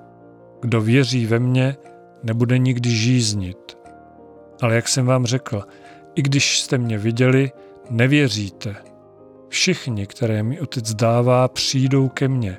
Kdo 0.61 0.81
věří 0.81 1.25
ve 1.25 1.39
mně, 1.39 1.75
nebude 2.23 2.57
nikdy 2.57 2.89
žíznit. 2.89 3.77
Ale 4.61 4.75
jak 4.75 4.87
jsem 4.87 5.05
vám 5.05 5.25
řekl, 5.25 5.63
i 6.15 6.21
když 6.21 6.59
jste 6.59 6.77
mě 6.77 6.97
viděli, 6.97 7.51
nevěříte. 7.89 8.75
Všichni, 9.49 10.07
které 10.07 10.43
mi 10.43 10.59
otec 10.59 10.93
dává, 10.93 11.47
přijdou 11.47 12.09
ke 12.09 12.27
mně. 12.27 12.57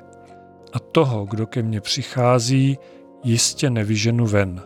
A 0.73 0.79
toho, 0.79 1.25
kdo 1.25 1.47
ke 1.47 1.63
mně 1.63 1.81
přichází, 1.81 2.77
jistě 3.23 3.69
nevyženu 3.69 4.25
ven. 4.25 4.61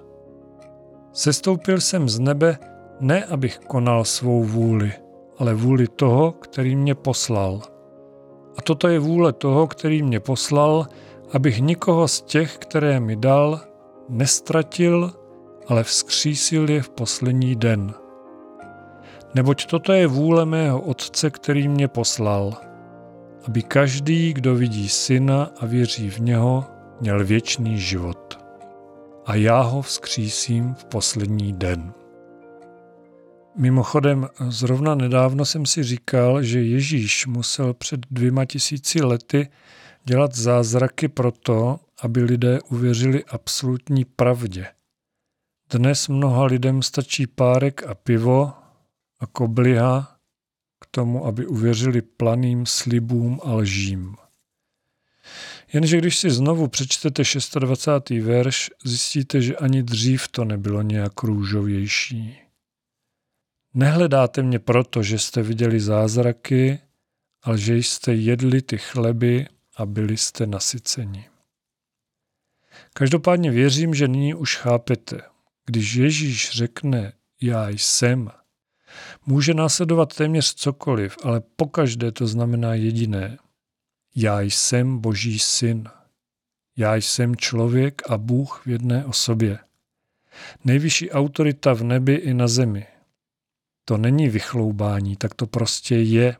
Sestoupil 1.14 1.82
jsem 1.82 2.10
z 2.10 2.20
nebe, 2.20 2.58
ne 3.00 3.26
abych 3.26 3.60
konal 3.60 4.06
svou 4.06 4.44
vůli, 4.44 4.92
ale 5.38 5.54
vůli 5.54 5.88
toho, 5.88 6.32
který 6.32 6.76
mě 6.76 6.96
poslal. 6.96 7.62
A 8.58 8.62
toto 8.62 8.88
je 8.88 9.00
vůle 9.00 9.34
toho, 9.34 9.68
který 9.68 10.04
mě 10.04 10.20
poslal, 10.20 10.88
abych 11.32 11.60
nikoho 11.60 12.08
z 12.08 12.22
těch, 12.22 12.58
které 12.58 13.00
mi 13.00 13.16
dal, 13.16 13.62
nestratil, 14.10 15.14
ale 15.68 15.84
vzkřísil 15.84 16.70
je 16.70 16.82
v 16.82 16.90
poslední 16.90 17.56
den. 17.56 17.94
Neboť 19.36 19.66
toto 19.66 19.94
je 19.94 20.08
vůle 20.08 20.46
mého 20.46 20.82
Otce, 20.82 21.30
který 21.30 21.68
mě 21.68 21.88
poslal, 21.88 22.54
aby 23.48 23.62
každý, 23.62 24.34
kdo 24.34 24.56
vidí 24.56 24.90
syna 24.90 25.50
a 25.60 25.66
věří 25.66 26.10
v 26.10 26.20
něho, 26.20 26.66
měl 27.02 27.26
věčný 27.26 27.80
život. 27.80 28.40
A 29.26 29.36
já 29.36 29.62
ho 29.62 29.82
vzkřísím 29.82 30.74
v 30.74 30.86
poslední 30.86 31.54
den. 31.54 31.94
Mimochodem, 33.58 34.28
zrovna 34.48 34.96
nedávno 34.96 35.46
jsem 35.46 35.66
si 35.66 35.84
říkal, 35.84 36.44
že 36.44 36.62
Ježíš 36.62 37.28
musel 37.28 37.74
před 37.74 38.00
dvěma 38.12 38.46
tisíci 38.46 39.04
lety 39.04 39.48
dělat 40.06 40.36
zázraky 40.36 41.08
proto, 41.08 41.80
aby 42.02 42.24
lidé 42.24 42.62
uvěřili 42.62 43.26
absolutní 43.26 44.06
pravdě. 44.06 44.68
Dnes 45.70 46.08
mnoha 46.08 46.46
lidem 46.46 46.82
stačí 46.82 47.28
párek 47.28 47.84
a 47.84 47.96
pivo 47.96 48.54
a 49.20 49.28
kobliha 49.28 50.18
k 50.82 50.86
tomu, 50.92 51.26
aby 51.26 51.46
uvěřili 51.46 52.02
planým 52.02 52.66
slibům 52.66 53.40
a 53.44 53.54
lžím. 53.54 54.16
Jenže 55.74 55.98
když 55.98 56.18
si 56.18 56.30
znovu 56.30 56.68
přečtete 56.68 57.24
26. 57.60 58.10
verš, 58.10 58.70
zjistíte, 58.84 59.42
že 59.42 59.56
ani 59.56 59.84
dřív 59.84 60.28
to 60.28 60.46
nebylo 60.46 60.82
nějak 60.82 61.24
růžovější. 61.24 62.40
Nehledáte 63.74 64.42
mě 64.44 64.60
proto, 64.60 65.04
že 65.04 65.20
jste 65.20 65.42
viděli 65.42 65.80
zázraky, 65.80 66.80
ale 67.44 67.58
že 67.58 67.78
jste 67.78 68.14
jedli 68.14 68.62
ty 68.62 68.78
chleby 68.78 69.48
a 69.76 69.86
byli 69.86 70.18
jste 70.18 70.48
nasyceni. 70.48 71.30
Každopádně 72.94 73.52
věřím, 73.52 73.94
že 73.94 74.08
nyní 74.08 74.34
už 74.34 74.58
chápete. 74.58 75.22
Když 75.66 75.94
Ježíš 75.94 76.52
řekne 76.52 77.14
já 77.42 77.70
jsem, 77.70 78.32
může 79.26 79.54
následovat 79.54 80.16
téměř 80.16 80.54
cokoliv, 80.54 81.18
ale 81.24 81.42
pokaždé 81.56 82.12
to 82.12 82.28
znamená 82.28 82.74
jediné. 82.74 83.38
Já 84.16 84.42
jsem 84.42 85.00
Boží 85.00 85.40
syn. 85.40 85.90
Já 86.78 86.96
jsem 86.96 87.36
člověk 87.36 88.02
a 88.10 88.18
Bůh 88.18 88.62
v 88.66 88.70
jedné 88.70 89.06
osobě. 89.06 89.60
Nejvyšší 90.64 91.12
autorita 91.12 91.74
v 91.74 91.84
nebi 91.84 92.14
i 92.14 92.34
na 92.34 92.48
zemi. 92.48 92.88
To 93.86 93.98
není 93.98 94.30
vychloubání, 94.30 95.16
tak 95.16 95.34
to 95.34 95.48
prostě 95.48 95.96
je. 95.96 96.38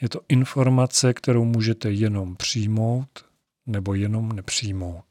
Je 0.00 0.08
to 0.08 0.20
informace, 0.28 1.14
kterou 1.14 1.44
můžete 1.44 1.90
jenom 1.90 2.36
přijmout 2.36 3.24
nebo 3.66 3.94
jenom 3.94 4.32
nepřijmout. 4.32 5.04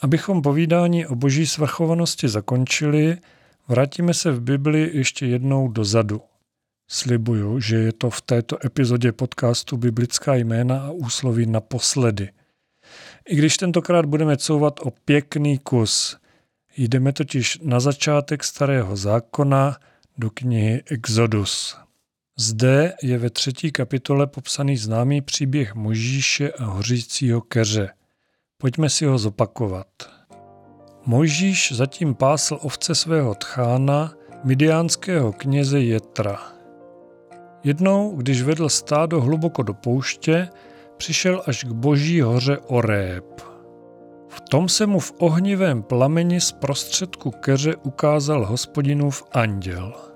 Abychom 0.00 0.42
povídání 0.42 1.06
o 1.06 1.14
boží 1.14 1.46
svrchovanosti 1.46 2.28
zakončili, 2.28 3.18
vrátíme 3.68 4.14
se 4.14 4.32
v 4.32 4.40
Bibli 4.40 4.90
ještě 4.92 5.26
jednou 5.26 5.68
dozadu. 5.68 6.22
Slibuju, 6.88 7.60
že 7.60 7.76
je 7.76 7.92
to 7.92 8.10
v 8.10 8.20
této 8.20 8.66
epizodě 8.66 9.12
podcastu 9.12 9.76
Biblická 9.76 10.34
jména 10.34 10.86
a 10.86 10.90
úsloví 10.90 11.46
naposledy. 11.46 12.30
I 13.28 13.36
když 13.36 13.56
tentokrát 13.56 14.06
budeme 14.06 14.36
couvat 14.36 14.80
o 14.80 14.90
pěkný 14.90 15.58
kus. 15.58 16.18
Jdeme 16.76 17.12
totiž 17.12 17.58
na 17.62 17.80
začátek 17.80 18.44
starého 18.44 18.96
zákona 18.96 19.76
do 20.18 20.30
knihy 20.30 20.82
Exodus. 20.86 21.76
Zde 22.40 22.92
je 23.02 23.18
ve 23.18 23.30
třetí 23.30 23.72
kapitole 23.72 24.26
popsaný 24.26 24.76
známý 24.76 25.20
příběh 25.20 25.74
Možíše 25.74 26.52
a 26.52 26.64
hořícího 26.64 27.40
keře. 27.40 27.88
Pojďme 28.58 28.90
si 28.90 29.04
ho 29.04 29.18
zopakovat. 29.18 29.86
Mojžíš 31.06 31.72
zatím 31.72 32.14
pásl 32.14 32.58
ovce 32.62 32.94
svého 32.94 33.34
tchána, 33.34 34.14
midiánského 34.44 35.32
kněze 35.32 35.80
Jetra. 35.80 36.38
Jednou, 37.64 38.16
když 38.16 38.42
vedl 38.42 38.68
stádo 38.68 39.20
hluboko 39.20 39.62
do 39.62 39.74
pouště, 39.74 40.48
přišel 40.96 41.42
až 41.46 41.64
k 41.64 41.72
boží 41.72 42.20
hoře 42.20 42.58
Oreb. 42.58 43.40
V 44.28 44.40
tom 44.40 44.68
se 44.68 44.86
mu 44.86 45.00
v 45.00 45.12
ohnivém 45.18 45.82
plameni 45.82 46.40
z 46.40 46.52
prostředku 46.52 47.30
keře 47.30 47.76
ukázal 47.76 48.46
hospodinův 48.46 49.24
anděl. 49.32 50.09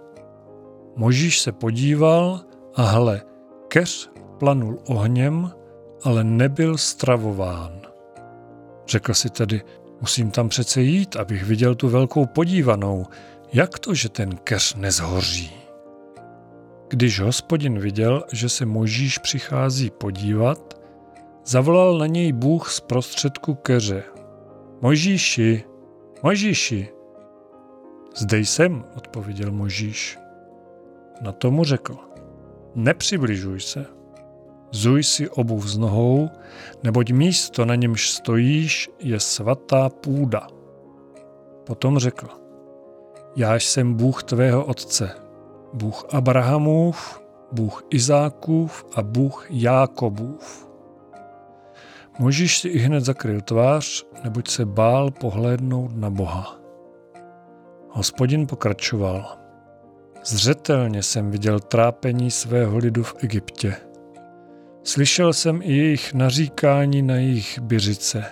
Možíš 0.97 1.41
se 1.41 1.53
podíval 1.53 2.41
a 2.75 2.83
hle, 2.83 3.23
keř 3.69 4.11
planul 4.39 4.79
ohněm, 4.89 5.51
ale 6.03 6.25
nebyl 6.25 6.79
stravován. 6.79 7.81
Řekl 8.87 9.15
si 9.15 9.31
tedy, 9.31 9.63
musím 10.01 10.31
tam 10.31 10.49
přece 10.49 10.83
jít, 10.83 11.17
abych 11.17 11.45
viděl 11.45 11.75
tu 11.75 11.89
velkou 11.89 12.27
podívanou. 12.27 13.07
Jak 13.53 13.79
to, 13.79 13.95
že 13.95 14.09
ten 14.09 14.37
keř 14.37 14.75
nezhoří? 14.75 15.53
Když 16.89 17.21
hospodin 17.21 17.79
viděl, 17.79 18.25
že 18.33 18.49
se 18.49 18.67
Možíš 18.67 19.19
přichází 19.19 19.91
podívat, 19.91 20.81
zavolal 21.45 21.99
na 21.99 22.07
něj 22.07 22.33
Bůh 22.33 22.71
z 22.71 22.81
prostředku 22.81 23.55
keře. 23.55 24.03
Možíši, 24.81 25.65
Možíši. 26.23 26.89
Zde 28.17 28.39
jsem, 28.39 28.85
odpověděl 28.97 29.53
Možíš. 29.53 30.19
Na 31.21 31.33
tomu 31.33 31.65
řekl, 31.65 31.97
nepřibližuj 32.75 33.61
se. 33.61 33.87
Zuj 34.71 35.03
si 35.03 35.29
obuv 35.29 35.67
z 35.67 35.79
nohou, 35.79 36.31
neboť 36.83 37.11
místo, 37.11 37.65
na 37.65 37.75
němž 37.75 38.11
stojíš, 38.11 38.91
je 38.99 39.21
svatá 39.21 39.89
půda. 39.89 40.47
Potom 41.67 41.99
řekl, 41.99 42.29
já 43.37 43.55
jsem 43.55 43.95
Bůh 43.95 44.23
tvého 44.23 44.65
otce, 44.65 45.11
Bůh 45.73 46.05
Abrahamův, 46.15 47.23
Bůh 47.53 47.83
Izákův 47.91 48.85
a 48.95 49.03
Bůh 49.03 49.47
Jákobův. 49.51 50.69
Možíš 52.19 52.59
si 52.59 52.69
i 52.69 52.79
hned 52.79 53.01
zakryl 53.01 53.41
tvář, 53.41 54.05
neboť 54.25 54.49
se 54.49 54.67
bál 54.67 55.11
pohlédnout 55.11 55.97
na 55.97 56.11
Boha. 56.11 56.61
Hospodin 57.91 58.47
pokračoval. 58.47 59.44
Zřetelně 60.27 61.03
jsem 61.03 61.31
viděl 61.31 61.61
trápení 61.61 62.31
svého 62.31 62.79
lidu 62.79 63.03
v 63.03 63.15
Egyptě. 63.19 63.77
Slyšel 64.85 65.33
jsem 65.33 65.61
i 65.63 65.77
jejich 65.77 66.15
naříkání 66.15 67.03
na 67.03 67.15
jejich 67.15 67.59
byřice. 67.59 68.25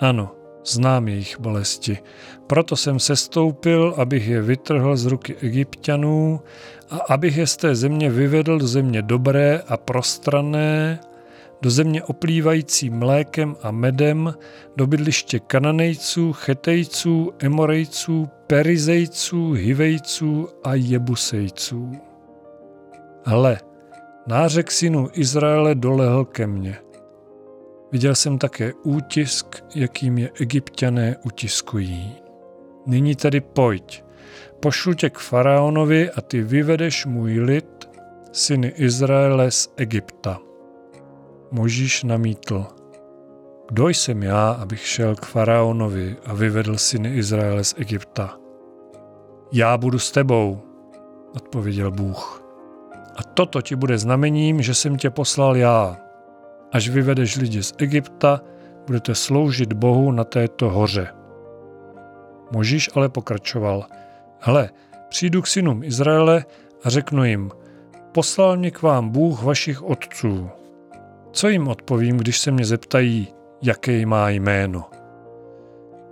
Ano, 0.00 0.34
znám 0.66 1.08
jejich 1.08 1.40
bolesti. 1.40 1.98
Proto 2.46 2.76
jsem 2.76 2.98
sestoupil, 2.98 3.94
abych 3.96 4.28
je 4.28 4.42
vytrhl 4.42 4.96
z 4.96 5.06
ruky 5.06 5.36
egyptianů 5.40 6.40
a 6.90 6.96
abych 6.96 7.36
je 7.36 7.46
z 7.46 7.56
té 7.56 7.74
země 7.74 8.10
vyvedl 8.10 8.58
do 8.58 8.66
země 8.66 9.02
dobré 9.02 9.62
a 9.68 9.76
prostrané, 9.76 11.00
do 11.62 11.70
země 11.70 12.02
oplývající 12.02 12.90
mlékem 12.90 13.56
a 13.62 13.70
medem, 13.70 14.34
do 14.76 14.86
bydliště 14.86 15.38
kananejců, 15.40 16.32
chetejců, 16.32 17.32
emorejců, 17.38 18.28
perizejců, 18.46 19.52
hivejců 19.52 20.48
a 20.64 20.74
jebusejců. 20.74 21.92
Hle, 23.24 23.58
nářek 24.26 24.70
synu 24.70 25.08
Izraele 25.12 25.74
dolehl 25.74 26.24
ke 26.24 26.46
mně. 26.46 26.76
Viděl 27.92 28.14
jsem 28.14 28.38
také 28.38 28.72
útisk, 28.82 29.64
jakým 29.74 30.18
je 30.18 30.30
egyptiané 30.40 31.16
utiskují. 31.24 32.12
Nyní 32.86 33.16
tedy 33.16 33.40
pojď, 33.40 34.04
pošlu 34.60 34.94
tě 34.94 35.10
k 35.10 35.18
faraonovi 35.18 36.10
a 36.10 36.20
ty 36.20 36.42
vyvedeš 36.42 37.06
můj 37.06 37.40
lid, 37.40 37.88
syny 38.32 38.68
Izraele 38.76 39.50
z 39.50 39.68
Egypta. 39.76 40.51
Možíš 41.54 42.04
namítl. 42.04 42.66
Kdo 43.68 43.88
jsem 43.88 44.22
já, 44.22 44.50
abych 44.50 44.86
šel 44.86 45.16
k 45.16 45.26
faraonovi 45.26 46.16
a 46.26 46.34
vyvedl 46.34 46.78
syny 46.78 47.14
Izraele 47.14 47.64
z 47.64 47.74
Egypta? 47.78 48.36
Já 49.52 49.76
budu 49.76 49.98
s 49.98 50.10
tebou, 50.10 50.62
odpověděl 51.36 51.90
Bůh. 51.90 52.44
A 53.16 53.22
toto 53.22 53.62
ti 53.62 53.76
bude 53.76 53.98
znamením, 53.98 54.62
že 54.62 54.74
jsem 54.74 54.96
tě 54.96 55.10
poslal 55.10 55.56
já. 55.56 55.96
Až 56.72 56.88
vyvedeš 56.88 57.36
lidi 57.36 57.62
z 57.62 57.72
Egypta, 57.78 58.40
budete 58.86 59.14
sloužit 59.14 59.72
Bohu 59.72 60.12
na 60.12 60.24
této 60.24 60.70
hoře. 60.70 61.08
Možíš 62.52 62.90
ale 62.94 63.08
pokračoval. 63.08 63.86
Hle, 64.40 64.70
přijdu 65.08 65.42
k 65.42 65.46
synům 65.46 65.84
Izraele 65.84 66.44
a 66.84 66.90
řeknu 66.90 67.24
jim, 67.24 67.50
poslal 68.12 68.56
mě 68.56 68.70
k 68.70 68.82
vám 68.82 69.08
Bůh 69.08 69.42
vašich 69.42 69.82
otců. 69.82 70.50
Co 71.32 71.48
jim 71.48 71.68
odpovím, 71.68 72.16
když 72.16 72.40
se 72.40 72.50
mě 72.50 72.64
zeptají, 72.64 73.28
jaké 73.62 74.06
má 74.06 74.30
jméno? 74.30 74.90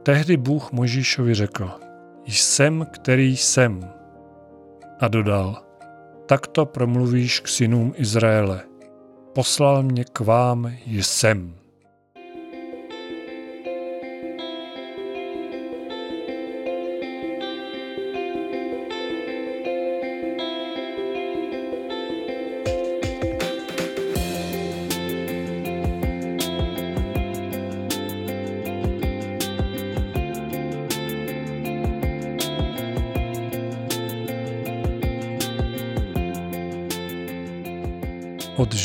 Tehdy 0.03 0.37
Bůh 0.37 0.73
Možíšovi 0.73 1.35
řekl, 1.35 1.71
jsem, 2.27 2.87
který 2.93 3.37
jsem. 3.37 3.93
A 5.01 5.09
dodal, 5.09 5.63
takto 6.27 6.67
promluvíš 6.67 7.41
k 7.41 7.49
synům 7.49 7.93
Izraele. 7.97 8.61
Poslal 9.35 9.83
mě 9.83 10.05
k 10.05 10.21
vám 10.21 10.73
jsem. 10.87 11.60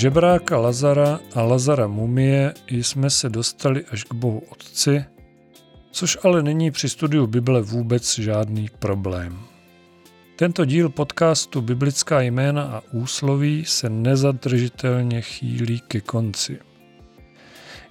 Žebráka 0.06 0.58
Lazara 0.58 1.20
a 1.36 1.42
Lazara 1.42 1.88
mumie 1.88 2.54
jsme 2.70 3.10
se 3.10 3.30
dostali 3.30 3.86
až 3.92 4.04
k 4.04 4.14
Bohu 4.14 4.40
Otci, 4.50 5.06
což 5.92 6.18
ale 6.24 6.44
není 6.44 6.72
při 6.72 6.90
studiu 6.90 7.28
Bible 7.28 7.62
vůbec 7.62 8.20
žádný 8.20 8.70
problém. 8.80 9.40
Tento 10.36 10.66
díl 10.66 10.90
podcastu 10.90 11.62
Biblická 11.62 12.22
jména 12.22 12.64
a 12.64 12.82
úsloví 12.92 13.66
se 13.66 13.90
nezadržitelně 13.90 15.22
chýlí 15.22 15.82
ke 15.88 16.02
konci. 16.02 16.60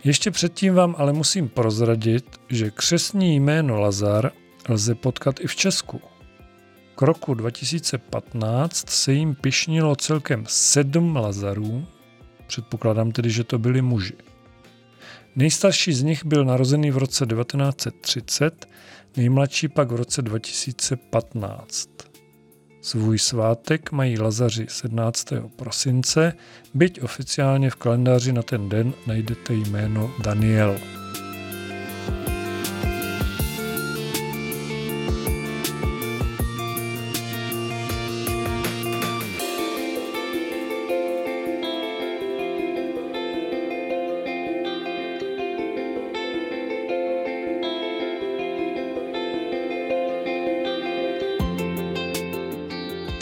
Ještě 0.04 0.30
předtím 0.30 0.74
vám 0.74 0.94
ale 0.98 1.12
musím 1.12 1.48
prozradit, 1.48 2.40
že 2.48 2.70
křesní 2.70 3.40
jméno 3.40 3.80
Lazar 3.80 4.30
lze 4.68 4.94
potkat 4.94 5.40
i 5.40 5.46
v 5.46 5.56
Česku– 5.56 6.00
k 6.96 7.02
roku 7.02 7.34
2015 7.34 8.90
se 8.90 9.12
jim 9.12 9.34
pišnilo 9.34 9.96
celkem 9.96 10.44
sedm 10.48 11.16
Lazarů, 11.16 11.86
předpokládám 12.46 13.12
tedy, 13.12 13.30
že 13.30 13.44
to 13.44 13.58
byli 13.58 13.82
muži. 13.82 14.14
Nejstarší 15.36 15.92
z 15.92 16.02
nich 16.02 16.24
byl 16.24 16.44
narozený 16.44 16.90
v 16.90 16.96
roce 16.96 17.26
1930, 17.26 18.68
nejmladší 19.16 19.68
pak 19.68 19.92
v 19.92 19.96
roce 19.96 20.22
2015. 20.22 21.88
Svůj 22.80 23.18
svátek 23.18 23.92
mají 23.92 24.18
Lazaři 24.18 24.66
17. 24.68 25.28
prosince, 25.56 26.32
byť 26.74 27.02
oficiálně 27.02 27.70
v 27.70 27.76
kalendáři 27.76 28.32
na 28.32 28.42
ten 28.42 28.68
den 28.68 28.92
najdete 29.06 29.54
jméno 29.54 30.10
Daniel. 30.22 31.03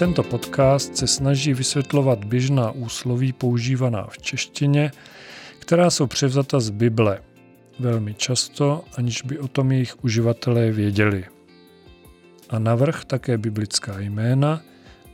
Tento 0.02 0.22
podcast 0.22 0.96
se 0.96 1.06
snaží 1.06 1.54
vysvětlovat 1.54 2.24
běžná 2.24 2.70
úsloví 2.70 3.32
používaná 3.32 4.06
v 4.06 4.18
češtině, 4.18 4.92
která 5.58 5.90
jsou 5.90 6.06
převzata 6.06 6.60
z 6.60 6.70
Bible, 6.70 7.22
velmi 7.78 8.14
často, 8.14 8.84
aniž 8.96 9.22
by 9.22 9.38
o 9.38 9.48
tom 9.48 9.72
jejich 9.72 10.04
uživatelé 10.04 10.70
věděli. 10.70 11.24
A 12.50 12.58
navrh 12.58 13.04
také 13.04 13.38
biblická 13.38 14.00
jména, 14.00 14.60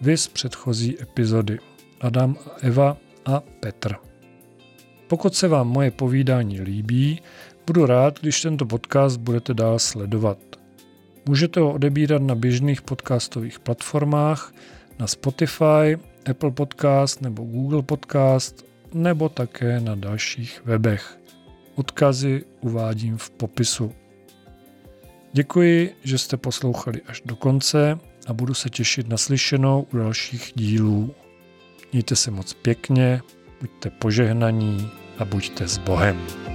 vys 0.01 0.28
předchozí 0.28 1.03
epizody 1.03 1.59
Adam 2.01 2.36
a 2.47 2.51
Eva 2.61 2.97
a 3.26 3.43
Petr. 3.61 3.95
Pokud 5.07 5.34
se 5.34 5.49
vám 5.49 5.68
moje 5.68 5.91
povídání 5.91 6.61
líbí, 6.61 7.22
budu 7.66 7.86
rád, 7.86 8.20
když 8.20 8.43
tento 8.43 8.66
podcast 8.66 9.20
budete 9.20 9.55
dál 9.55 9.78
sledovat. 9.78 10.39
Můžete 11.26 11.61
ho 11.61 11.72
odebírat 11.72 12.22
na 12.22 12.34
běžných 12.34 12.82
podcastových 12.82 13.61
platformách, 13.61 14.53
na 14.99 15.07
Spotify, 15.07 15.99
Apple 16.30 16.51
Podcast 16.51 17.20
nebo 17.20 17.44
Google 17.44 17.82
Podcast 17.82 18.66
nebo 18.94 19.28
také 19.28 19.80
na 19.80 19.94
dalších 19.94 20.62
webech. 20.64 21.18
Odkazy 21.74 22.44
uvádím 22.61 23.16
v 23.16 23.30
popisu. 23.30 23.92
Děkuji, 25.32 25.94
že 26.05 26.18
jste 26.18 26.36
poslouchali 26.36 27.01
až 27.07 27.22
do 27.24 27.36
konce 27.36 27.99
a 28.26 28.32
budu 28.32 28.55
se 28.55 28.70
těšit 28.70 29.09
na 29.09 29.16
slyšenou 29.16 29.86
u 29.92 29.96
dalších 29.96 30.53
dílů. 30.55 31.14
Mějte 31.92 32.16
se 32.16 32.30
moc 32.30 32.55
pěkně, 32.55 33.20
buďte 33.61 33.90
požehnaní 33.90 34.90
a 35.18 35.24
buďte 35.24 35.68
s 35.68 35.78
Bohem. 35.78 36.47